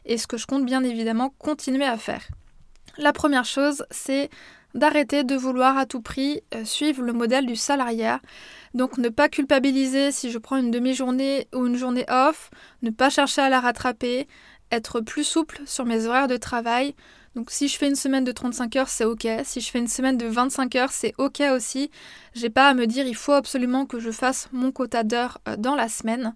et 0.04 0.18
ce 0.18 0.26
que 0.26 0.36
je 0.36 0.46
compte 0.46 0.66
bien 0.66 0.82
évidemment 0.82 1.32
continuer 1.38 1.86
à 1.86 1.96
faire? 1.96 2.26
La 2.98 3.12
première 3.12 3.46
chose, 3.46 3.86
c'est 3.90 4.28
d'arrêter 4.74 5.24
de 5.24 5.36
vouloir 5.36 5.76
à 5.76 5.86
tout 5.86 6.00
prix 6.00 6.42
euh, 6.54 6.64
suivre 6.64 7.02
le 7.02 7.12
modèle 7.12 7.46
du 7.46 7.56
salariat. 7.56 8.20
Donc 8.74 8.98
ne 8.98 9.08
pas 9.08 9.28
culpabiliser 9.28 10.12
si 10.12 10.30
je 10.30 10.38
prends 10.38 10.56
une 10.56 10.70
demi-journée 10.70 11.48
ou 11.54 11.66
une 11.66 11.76
journée 11.76 12.06
off, 12.08 12.50
ne 12.82 12.90
pas 12.90 13.10
chercher 13.10 13.42
à 13.42 13.48
la 13.50 13.60
rattraper, 13.60 14.26
être 14.70 15.00
plus 15.00 15.24
souple 15.24 15.60
sur 15.66 15.84
mes 15.84 16.06
horaires 16.06 16.28
de 16.28 16.36
travail, 16.36 16.94
donc 17.34 17.50
si 17.50 17.68
je 17.68 17.78
fais 17.78 17.88
une 17.88 17.96
semaine 17.96 18.24
de 18.24 18.32
35 18.32 18.76
heures, 18.76 18.88
c'est 18.88 19.04
ok. 19.04 19.26
Si 19.44 19.60
je 19.60 19.70
fais 19.70 19.78
une 19.78 19.88
semaine 19.88 20.18
de 20.18 20.26
25 20.26 20.76
heures, 20.76 20.92
c'est 20.92 21.14
ok 21.16 21.42
aussi. 21.54 21.90
J'ai 22.34 22.50
pas 22.50 22.68
à 22.68 22.74
me 22.74 22.86
dire 22.86 23.06
il 23.06 23.16
faut 23.16 23.32
absolument 23.32 23.86
que 23.86 23.98
je 23.98 24.10
fasse 24.10 24.48
mon 24.52 24.70
quota 24.70 25.02
d'heures 25.02 25.38
euh, 25.48 25.56
dans 25.56 25.74
la 25.74 25.88
semaine. 25.88 26.34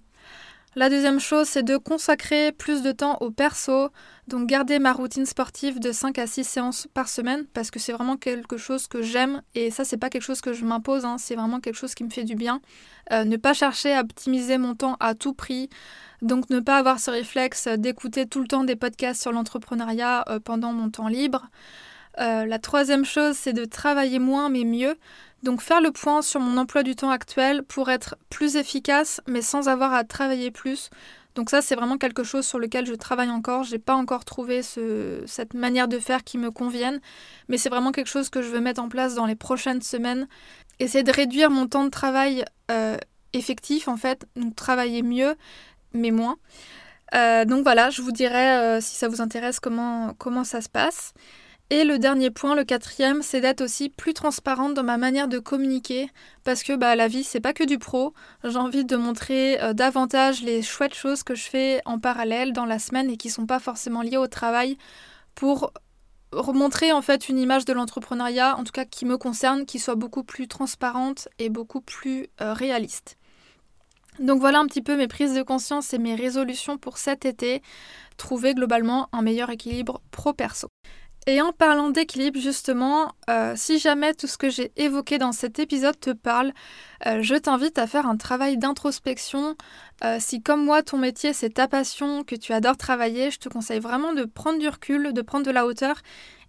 La 0.79 0.91
deuxième 0.91 1.21
chose, 1.21 1.49
c'est 1.49 1.63
de 1.63 1.79
consacrer 1.79 2.53
plus 2.53 2.83
de 2.83 2.93
temps 2.93 3.17
au 3.23 3.31
perso, 3.31 3.89
donc 4.29 4.47
garder 4.47 4.79
ma 4.79 4.93
routine 4.93 5.25
sportive 5.25 5.81
de 5.81 5.91
5 5.91 6.19
à 6.19 6.27
6 6.27 6.45
séances 6.45 6.87
par 6.93 7.09
semaine, 7.09 7.47
parce 7.55 7.71
que 7.71 7.79
c'est 7.79 7.93
vraiment 7.93 8.19
quelque 8.19 8.59
chose 8.59 8.87
que 8.87 9.01
j'aime, 9.01 9.41
et 9.55 9.71
ça 9.71 9.87
c'est 9.87 9.97
pas 9.97 10.11
quelque 10.11 10.21
chose 10.21 10.43
que 10.43 10.53
je 10.53 10.67
m'impose, 10.67 11.07
hein. 11.07 11.17
c'est 11.19 11.35
vraiment 11.35 11.61
quelque 11.61 11.77
chose 11.77 11.95
qui 11.95 12.05
me 12.05 12.11
fait 12.11 12.25
du 12.25 12.35
bien. 12.35 12.61
Euh, 13.11 13.25
ne 13.25 13.39
pas 13.39 13.55
chercher 13.55 13.95
à 13.95 14.01
optimiser 14.01 14.59
mon 14.59 14.75
temps 14.75 14.99
à 15.01 15.15
tout 15.15 15.33
prix, 15.33 15.71
donc 16.21 16.51
ne 16.51 16.61
pas 16.61 16.77
avoir 16.77 17.01
ce 17.01 17.11
réflexe 17.11 17.69
d'écouter 17.69 18.27
tout 18.27 18.41
le 18.41 18.47
temps 18.47 18.63
des 18.63 18.77
podcasts 18.77 19.23
sur 19.23 19.33
l'entrepreneuriat 19.33 20.27
euh, 20.29 20.41
pendant 20.41 20.75
mon 20.75 20.91
temps 20.91 21.09
libre. 21.09 21.49
Euh, 22.19 22.47
la 22.47 22.59
troisième 22.59 23.05
chose, 23.05 23.37
c'est 23.37 23.53
de 23.53 23.65
travailler 23.65 24.19
moins 24.19 24.49
mais 24.49 24.65
mieux. 24.65 24.97
Donc 25.43 25.61
faire 25.61 25.81
le 25.81 25.93
point 25.93 26.23
sur 26.23 26.41
mon 26.41 26.57
emploi 26.57 26.83
du 26.83 26.97
temps 26.97 27.11
actuel 27.11 27.63
pour 27.63 27.91
être 27.91 28.17
plus 28.31 28.57
efficace 28.57 29.21
mais 29.27 29.43
sans 29.43 29.69
avoir 29.69 29.93
à 29.93 30.05
travailler 30.05 30.51
plus. 30.51 30.91
Donc 31.35 31.51
ça, 31.51 31.61
c'est 31.61 31.75
vraiment 31.75 31.99
quelque 31.99 32.25
chose 32.25 32.47
sur 32.47 32.59
lequel 32.59 32.87
je 32.87 32.95
travaille 32.95 33.29
encore. 33.29 33.63
Je 33.63 33.73
n'ai 33.73 33.79
pas 33.79 33.95
encore 33.95 34.25
trouvé 34.25 34.63
cette 34.63 35.53
manière 35.53 35.87
de 35.87 35.99
faire 35.99 36.25
qui 36.25 36.39
me 36.39 36.51
convienne, 36.51 36.99
mais 37.49 37.59
c'est 37.59 37.69
vraiment 37.69 37.93
quelque 37.93 38.09
chose 38.09 38.31
que 38.31 38.41
je 38.41 38.49
veux 38.49 38.61
mettre 38.61 38.83
en 38.83 38.89
place 38.89 39.15
dans 39.15 39.27
les 39.27 39.35
prochaines 39.35 39.83
semaines. 39.83 40.29
Essayer 40.79 41.05
de 41.05 41.13
réduire 41.13 41.51
mon 41.51 41.67
temps 41.67 41.85
de 41.85 41.91
travail 41.91 42.47
euh, 42.71 42.97
effectif, 43.35 43.87
en 43.87 43.99
fait, 43.99 44.27
donc 44.35 44.57
travailler 44.57 45.03
mieux, 45.03 45.37
mais 45.93 46.11
moins. 46.11 46.39
Euh, 47.15 47.45
donc 47.45 47.65
voilà, 47.65 47.91
je 47.91 48.01
vous 48.01 48.13
dirai 48.13 48.81
si 48.81 48.97
ça 48.97 49.07
vous 49.07 49.21
intéresse 49.21 49.61
comment 49.61 50.45
ça 50.45 50.63
se 50.63 50.71
passe. 50.71 51.13
Et 51.69 51.83
le 51.83 51.99
dernier 51.99 52.31
point, 52.31 52.55
le 52.55 52.63
quatrième, 52.63 53.23
c'est 53.23 53.41
d'être 53.41 53.61
aussi 53.61 53.89
plus 53.89 54.15
transparente 54.15 54.75
dans 54.75 54.85
ma 54.85 54.99
manière 54.99 55.27
de 55.27 55.41
communiquer, 55.41 56.09
parce 56.45 56.63
que 56.63 56.77
bah, 56.77 56.95
la 56.95 57.09
vie, 57.09 57.25
c'est 57.25 57.41
pas 57.41 57.53
que 57.53 57.65
du 57.65 57.77
pro. 57.77 58.15
J'ai 58.45 58.57
envie 58.57 58.85
de 58.85 58.97
montrer 58.97 59.61
euh, 59.61 59.73
davantage 59.73 60.43
les 60.43 60.63
chouettes 60.63 60.95
choses 60.95 61.25
que 61.25 61.35
je 61.35 61.43
fais 61.43 61.81
en 61.85 61.99
parallèle 61.99 62.53
dans 62.53 62.67
la 62.67 62.79
semaine 62.79 63.11
et 63.11 63.17
qui 63.17 63.31
sont 63.31 63.47
pas 63.47 63.59
forcément 63.59 64.03
liées 64.03 64.17
au 64.17 64.29
travail, 64.29 64.79
pour 65.35 65.73
remontrer 66.31 66.93
en 66.93 67.03
fait 67.03 67.29
une 67.29 67.39
image 67.39 67.65
de 67.65 67.73
l'entrepreneuriat, 67.73 68.57
en 68.57 68.63
tout 68.63 68.73
cas 68.73 68.85
qui 68.85 69.05
me 69.05 69.19
concerne, 69.19 69.67
qui 69.67 69.81
soit 69.81 69.97
beaucoup 69.97 70.23
plus 70.23 70.47
transparente 70.47 71.29
et 71.41 71.49
beaucoup 71.49 71.81
plus 71.81 72.29
réaliste. 72.39 73.17
Donc 74.19 74.41
voilà 74.41 74.61
un 74.61 74.67
petit 74.67 74.83
peu 74.83 74.97
mes 74.97 75.09
prises 75.09 75.35
de 75.35 75.43
conscience 75.43 75.93
et 75.93 75.99
mes 75.99 76.15
résolutions 76.15 76.79
pour 76.79 76.97
cet 76.97 77.25
été, 77.27 77.63
trouver 78.17 78.55
globalement 78.55 79.09
un 79.13 79.23
meilleur 79.23 79.51
équilibre 79.51 80.01
pro-perso. 80.11 80.69
Et 81.29 81.43
en 81.43 81.51
parlant 81.51 81.91
d'équilibre, 81.91 82.39
justement, 82.39 83.11
euh, 83.29 83.55
si 83.57 83.81
jamais 83.81 84.15
tout 84.15 84.29
ce 84.29 84.39
que 84.39 84.49
j'ai 84.49 84.71
évoqué 84.77 85.19
dans 85.19 85.33
cet 85.33 85.59
épisode 85.59 85.99
te 85.99 86.11
parle, 86.11 86.53
euh, 87.05 87.21
je 87.21 87.35
t'invite 87.35 87.79
à 87.79 87.89
faire 87.89 88.07
un 88.07 88.17
travail 88.17 88.59
d'introspection. 88.59 89.57
Euh, 90.05 90.19
si 90.21 90.41
comme 90.41 90.65
moi, 90.65 90.85
ton 90.85 90.99
métier, 90.99 91.33
c'est 91.33 91.51
ta 91.51 91.67
passion, 91.67 92.23
que 92.23 92.37
tu 92.37 92.53
adores 92.53 92.77
travailler, 92.77 93.33
je 93.33 93.41
te 93.41 93.49
conseille 93.49 93.81
vraiment 93.81 94.13
de 94.13 94.25
prendre 94.25 94.61
du 94.61 94.69
recul, 94.69 95.13
de 95.13 95.23
prendre 95.23 95.45
de 95.45 95.51
la 95.51 95.67
hauteur 95.67 95.97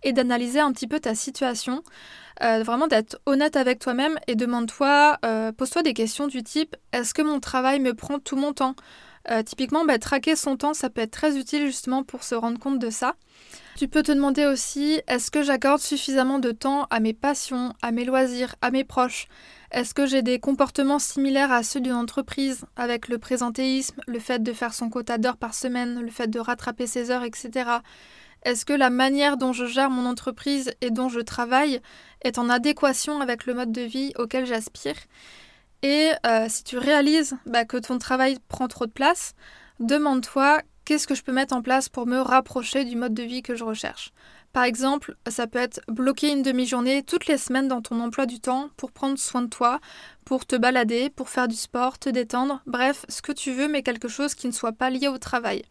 et 0.03 0.13
d'analyser 0.13 0.59
un 0.59 0.71
petit 0.71 0.87
peu 0.87 0.99
ta 0.99 1.15
situation. 1.15 1.81
vraiment 2.39 2.85
d'être 2.85 3.19
honnête 3.25 3.55
avec 3.55 3.79
toi-même 3.79 4.19
et 4.27 4.35
demande-toi, 4.35 5.17
pose-toi 5.57 5.81
des 5.81 5.95
questions 5.95 6.27
du 6.27 6.43
type 6.43 6.75
est-ce 6.91 7.15
que 7.15 7.23
mon 7.23 7.39
travail 7.39 7.79
me 7.79 7.95
prend 7.95 8.19
tout 8.19 8.35
mon 8.35 8.53
temps? 8.53 8.75
Typiquement, 9.45 9.83
bah, 9.85 9.99
traquer 9.99 10.35
son 10.35 10.55
temps, 10.55 10.73
ça 10.73 10.89
peut 10.89 11.01
être 11.01 11.11
très 11.11 11.37
utile 11.37 11.65
justement 11.65 12.03
pour 12.03 12.23
se 12.23 12.35
rendre 12.35 12.59
compte 12.59 12.79
de 12.79 12.89
ça. 12.89 13.15
Tu 13.77 13.87
peux 13.87 14.01
te 14.01 14.11
demander 14.11 14.45
aussi, 14.45 15.01
est-ce 15.07 15.29
que 15.29 15.43
j'accorde 15.43 15.81
suffisamment 15.81 16.39
de 16.39 16.51
temps 16.51 16.87
à 16.89 16.99
mes 16.99 17.13
passions, 17.13 17.73
à 17.81 17.91
mes 17.91 18.05
loisirs, 18.05 18.55
à 18.61 18.71
mes 18.71 18.83
proches? 18.83 19.27
Est-ce 19.71 19.93
que 19.93 20.05
j'ai 20.05 20.21
des 20.21 20.39
comportements 20.39 20.97
similaires 20.97 21.51
à 21.51 21.61
ceux 21.61 21.81
d'une 21.81 21.93
entreprise, 21.93 22.65
avec 22.75 23.07
le 23.07 23.17
présentéisme, 23.17 24.01
le 24.07 24.19
fait 24.19 24.41
de 24.41 24.53
faire 24.53 24.73
son 24.73 24.89
quota 24.89 25.17
d'heures 25.17 25.37
par 25.37 25.53
semaine, 25.53 26.01
le 26.01 26.09
fait 26.09 26.27
de 26.27 26.39
rattraper 26.39 26.87
ses 26.87 27.11
heures, 27.11 27.23
etc. 27.23 27.69
Est-ce 28.43 28.65
que 28.65 28.73
la 28.73 28.89
manière 28.89 29.37
dont 29.37 29.53
je 29.53 29.65
gère 29.65 29.89
mon 29.89 30.05
entreprise 30.05 30.71
et 30.81 30.89
dont 30.89 31.09
je 31.09 31.19
travaille 31.19 31.81
est 32.23 32.39
en 32.39 32.49
adéquation 32.49 33.19
avec 33.19 33.45
le 33.45 33.53
mode 33.53 33.71
de 33.71 33.81
vie 33.81 34.13
auquel 34.17 34.45
j'aspire? 34.45 34.95
Et 35.83 36.11
euh, 36.25 36.47
si 36.49 36.63
tu 36.63 36.77
réalises 36.77 37.35
bah, 37.45 37.65
que 37.65 37.77
ton 37.77 37.97
travail 37.97 38.37
prend 38.47 38.67
trop 38.67 38.85
de 38.85 38.91
place, 38.91 39.33
demande-toi 39.79 40.61
qu'est-ce 40.85 41.07
que 41.07 41.15
je 41.15 41.23
peux 41.23 41.33
mettre 41.33 41.55
en 41.55 41.61
place 41.61 41.89
pour 41.89 42.07
me 42.07 42.19
rapprocher 42.19 42.85
du 42.85 42.95
mode 42.95 43.13
de 43.13 43.23
vie 43.23 43.43
que 43.43 43.55
je 43.55 43.63
recherche? 43.63 44.11
Par 44.53 44.63
exemple, 44.63 45.15
ça 45.27 45.45
peut 45.45 45.59
être 45.59 45.81
bloquer 45.87 46.31
une 46.31 46.41
demi-journée 46.41 47.03
toutes 47.03 47.27
les 47.27 47.37
semaines 47.37 47.67
dans 47.67 47.81
ton 47.81 47.99
emploi 47.99 48.25
du 48.25 48.39
temps 48.39 48.69
pour 48.75 48.91
prendre 48.91 49.19
soin 49.19 49.43
de 49.43 49.49
toi, 49.49 49.79
pour 50.25 50.45
te 50.45 50.55
balader, 50.55 51.09
pour 51.09 51.29
faire 51.29 51.47
du 51.47 51.55
sport, 51.55 51.99
te 51.99 52.09
détendre, 52.09 52.61
bref, 52.65 53.05
ce 53.07 53.21
que 53.21 53.31
tu 53.31 53.51
veux, 53.51 53.67
mais 53.67 53.83
quelque 53.83 54.07
chose 54.07 54.33
qui 54.33 54.47
ne 54.47 54.53
soit 54.53 54.71
pas 54.71 54.89
lié 54.89 55.09
au 55.09 55.19
travail. 55.19 55.63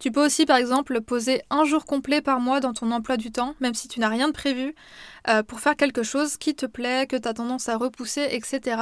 Tu 0.00 0.10
peux 0.10 0.24
aussi, 0.24 0.46
par 0.46 0.56
exemple, 0.56 1.02
poser 1.02 1.42
un 1.50 1.64
jour 1.64 1.84
complet 1.84 2.22
par 2.22 2.40
mois 2.40 2.60
dans 2.60 2.72
ton 2.72 2.90
emploi 2.90 3.18
du 3.18 3.30
temps, 3.30 3.54
même 3.60 3.74
si 3.74 3.86
tu 3.86 4.00
n'as 4.00 4.08
rien 4.08 4.28
de 4.28 4.32
prévu, 4.32 4.74
euh, 5.28 5.42
pour 5.42 5.60
faire 5.60 5.76
quelque 5.76 6.02
chose 6.02 6.38
qui 6.38 6.54
te 6.54 6.64
plaît, 6.64 7.06
que 7.06 7.16
tu 7.16 7.28
as 7.28 7.34
tendance 7.34 7.68
à 7.68 7.76
repousser, 7.76 8.26
etc. 8.30 8.80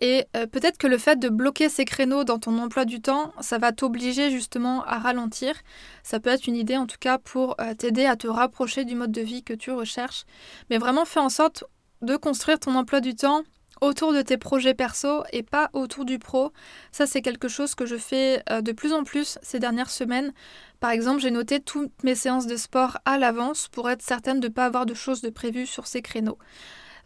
Et 0.00 0.24
euh, 0.34 0.46
peut-être 0.46 0.78
que 0.78 0.86
le 0.86 0.96
fait 0.96 1.18
de 1.18 1.28
bloquer 1.28 1.68
ces 1.68 1.84
créneaux 1.84 2.24
dans 2.24 2.38
ton 2.38 2.58
emploi 2.58 2.86
du 2.86 3.02
temps, 3.02 3.34
ça 3.40 3.58
va 3.58 3.72
t'obliger 3.72 4.30
justement 4.30 4.82
à 4.84 4.98
ralentir. 4.98 5.54
Ça 6.02 6.18
peut 6.18 6.30
être 6.30 6.46
une 6.46 6.56
idée 6.56 6.78
en 6.78 6.86
tout 6.86 6.96
cas 6.98 7.18
pour 7.18 7.54
euh, 7.60 7.74
t'aider 7.74 8.06
à 8.06 8.16
te 8.16 8.26
rapprocher 8.26 8.86
du 8.86 8.94
mode 8.94 9.12
de 9.12 9.20
vie 9.20 9.42
que 9.42 9.52
tu 9.52 9.70
recherches. 9.70 10.24
Mais 10.70 10.78
vraiment 10.78 11.04
fais 11.04 11.20
en 11.20 11.28
sorte 11.28 11.64
de 12.00 12.16
construire 12.16 12.58
ton 12.58 12.74
emploi 12.74 13.00
du 13.00 13.14
temps 13.14 13.42
autour 13.80 14.12
de 14.12 14.22
tes 14.22 14.38
projets 14.38 14.74
perso 14.74 15.22
et 15.32 15.42
pas 15.42 15.70
autour 15.72 16.04
du 16.04 16.18
pro. 16.18 16.52
Ça, 16.92 17.06
c'est 17.06 17.22
quelque 17.22 17.48
chose 17.48 17.74
que 17.74 17.86
je 17.86 17.96
fais 17.96 18.42
euh, 18.50 18.60
de 18.60 18.72
plus 18.72 18.92
en 18.92 19.04
plus 19.04 19.38
ces 19.42 19.58
dernières 19.58 19.90
semaines. 19.90 20.32
Par 20.80 20.90
exemple, 20.90 21.20
j'ai 21.20 21.30
noté 21.30 21.60
toutes 21.60 22.02
mes 22.04 22.14
séances 22.14 22.46
de 22.46 22.56
sport 22.56 22.98
à 23.04 23.18
l'avance 23.18 23.68
pour 23.68 23.90
être 23.90 24.02
certaine 24.02 24.40
de 24.40 24.48
ne 24.48 24.52
pas 24.52 24.66
avoir 24.66 24.86
de 24.86 24.94
choses 24.94 25.22
de 25.22 25.30
prévues 25.30 25.66
sur 25.66 25.86
ces 25.86 26.02
créneaux. 26.02 26.38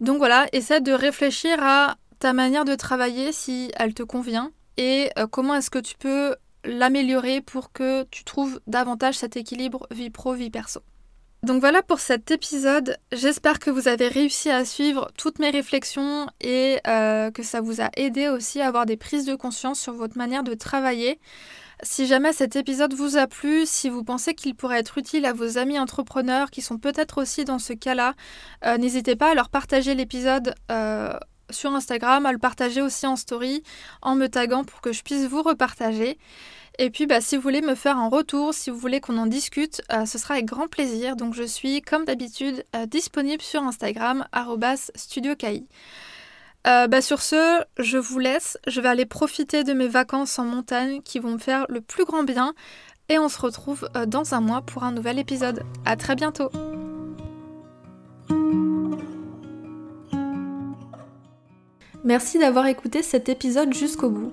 Donc 0.00 0.18
voilà, 0.18 0.46
essaie 0.52 0.80
de 0.80 0.92
réfléchir 0.92 1.58
à 1.62 1.96
ta 2.18 2.32
manière 2.32 2.64
de 2.64 2.74
travailler 2.74 3.32
si 3.32 3.70
elle 3.76 3.94
te 3.94 4.02
convient 4.02 4.52
et 4.76 5.11
euh, 5.18 5.26
comment 5.26 5.54
est-ce 5.54 5.70
que 5.70 5.78
tu 5.78 5.96
peux 5.96 6.37
l'améliorer 6.64 7.40
pour 7.40 7.72
que 7.72 8.04
tu 8.04 8.24
trouves 8.24 8.61
davantage 8.66 9.16
cet 9.16 9.37
équilibre 9.37 9.87
vie 9.90 10.11
pro, 10.11 10.35
vie 10.35 10.50
perso. 10.50 10.80
Donc 11.44 11.61
voilà 11.61 11.83
pour 11.83 11.98
cet 11.98 12.31
épisode. 12.31 12.98
J'espère 13.11 13.59
que 13.59 13.68
vous 13.68 13.88
avez 13.88 14.07
réussi 14.07 14.48
à 14.48 14.64
suivre 14.64 15.11
toutes 15.18 15.40
mes 15.40 15.50
réflexions 15.50 16.28
et 16.40 16.78
euh, 16.87 17.33
que 17.33 17.42
ça 17.42 17.61
vous 17.61 17.81
a 17.81 17.90
aidé 17.96 18.28
aussi 18.28 18.61
à 18.61 18.68
avoir 18.68 18.87
des 18.87 18.96
prises 18.96 19.26
de 19.26 19.35
conscience 19.35 19.81
sur 19.81 19.92
votre 19.92 20.16
manière 20.16 20.44
de 20.44 20.55
travailler. 20.55 21.18
Si 21.83 22.07
jamais 22.07 22.33
cet 22.33 22.55
épisode 22.55 22.94
vous 22.94 23.16
a 23.16 23.26
plu, 23.26 23.66
si 23.66 23.88
vous 23.88 24.05
pensez 24.05 24.35
qu'il 24.35 24.55
pourrait 24.55 24.78
être 24.78 24.98
utile 24.98 25.26
à 25.26 25.33
vos 25.33 25.59
amis 25.59 25.81
entrepreneurs 25.81 26.52
qui 26.52 26.62
sont 26.62 26.78
peut-être 26.78 27.20
aussi 27.20 27.44
dans 27.44 27.59
ce 27.59 27.72
cas-là, 27.72 28.14
euh, 28.64 28.78
n'hésitez 28.78 29.16
pas 29.16 29.33
à 29.33 29.35
leur 29.35 29.48
partager 29.48 29.96
l'épisode 29.96 30.55
euh, 30.70 31.12
sur 31.50 31.74
Instagram, 31.74 32.24
à 32.24 32.31
le 32.31 32.38
partager 32.38 32.83
aussi 32.83 33.05
en 33.05 33.16
story, 33.16 33.64
en 34.00 34.14
me 34.14 34.28
taguant 34.28 34.62
pour 34.62 34.81
que 34.81 34.92
je 34.92 35.02
puisse 35.02 35.26
vous 35.26 35.42
repartager. 35.42 36.18
Et 36.78 36.90
puis, 36.90 37.06
bah, 37.06 37.20
si 37.20 37.37
vous 37.37 37.42
voulez 37.42 37.61
me 37.61 37.74
faire 37.74 37.98
un 37.98 38.08
retour, 38.08 38.54
si 38.54 38.70
vous 38.70 38.78
voulez 38.78 39.00
qu'on 39.00 39.18
en 39.18 39.26
discute, 39.26 39.82
euh, 39.92 40.06
ce 40.06 40.18
sera 40.18 40.35
avec 40.35 40.46
grand 40.46 40.68
plaisir. 40.68 41.16
Donc, 41.16 41.35
je 41.35 41.42
suis, 41.42 41.82
comme 41.82 42.04
d'habitude, 42.04 42.64
euh, 42.74 42.87
disponible 42.87 43.42
sur 43.42 43.62
Instagram, 43.62 44.26
studiokai. 44.94 45.64
Euh, 46.66 46.87
bah, 46.87 47.02
sur 47.02 47.20
ce, 47.20 47.62
je 47.78 47.98
vous 47.98 48.18
laisse. 48.18 48.56
Je 48.66 48.80
vais 48.80 48.88
aller 48.88 49.06
profiter 49.06 49.64
de 49.64 49.74
mes 49.74 49.88
vacances 49.88 50.38
en 50.38 50.44
montagne 50.44 51.02
qui 51.02 51.18
vont 51.18 51.32
me 51.32 51.38
faire 51.38 51.66
le 51.68 51.80
plus 51.80 52.04
grand 52.04 52.22
bien. 52.22 52.54
Et 53.08 53.18
on 53.18 53.28
se 53.28 53.38
retrouve 53.38 53.88
dans 54.06 54.32
un 54.32 54.40
mois 54.40 54.62
pour 54.62 54.85
un 54.85 54.92
nouvel 54.92 55.18
épisode. 55.18 55.64
À 55.85 55.96
très 55.96 56.14
bientôt! 56.14 56.50
Merci 62.04 62.38
d'avoir 62.38 62.66
écouté 62.66 63.02
cet 63.02 63.28
épisode 63.28 63.74
jusqu'au 63.74 64.11
bout. 64.11 64.32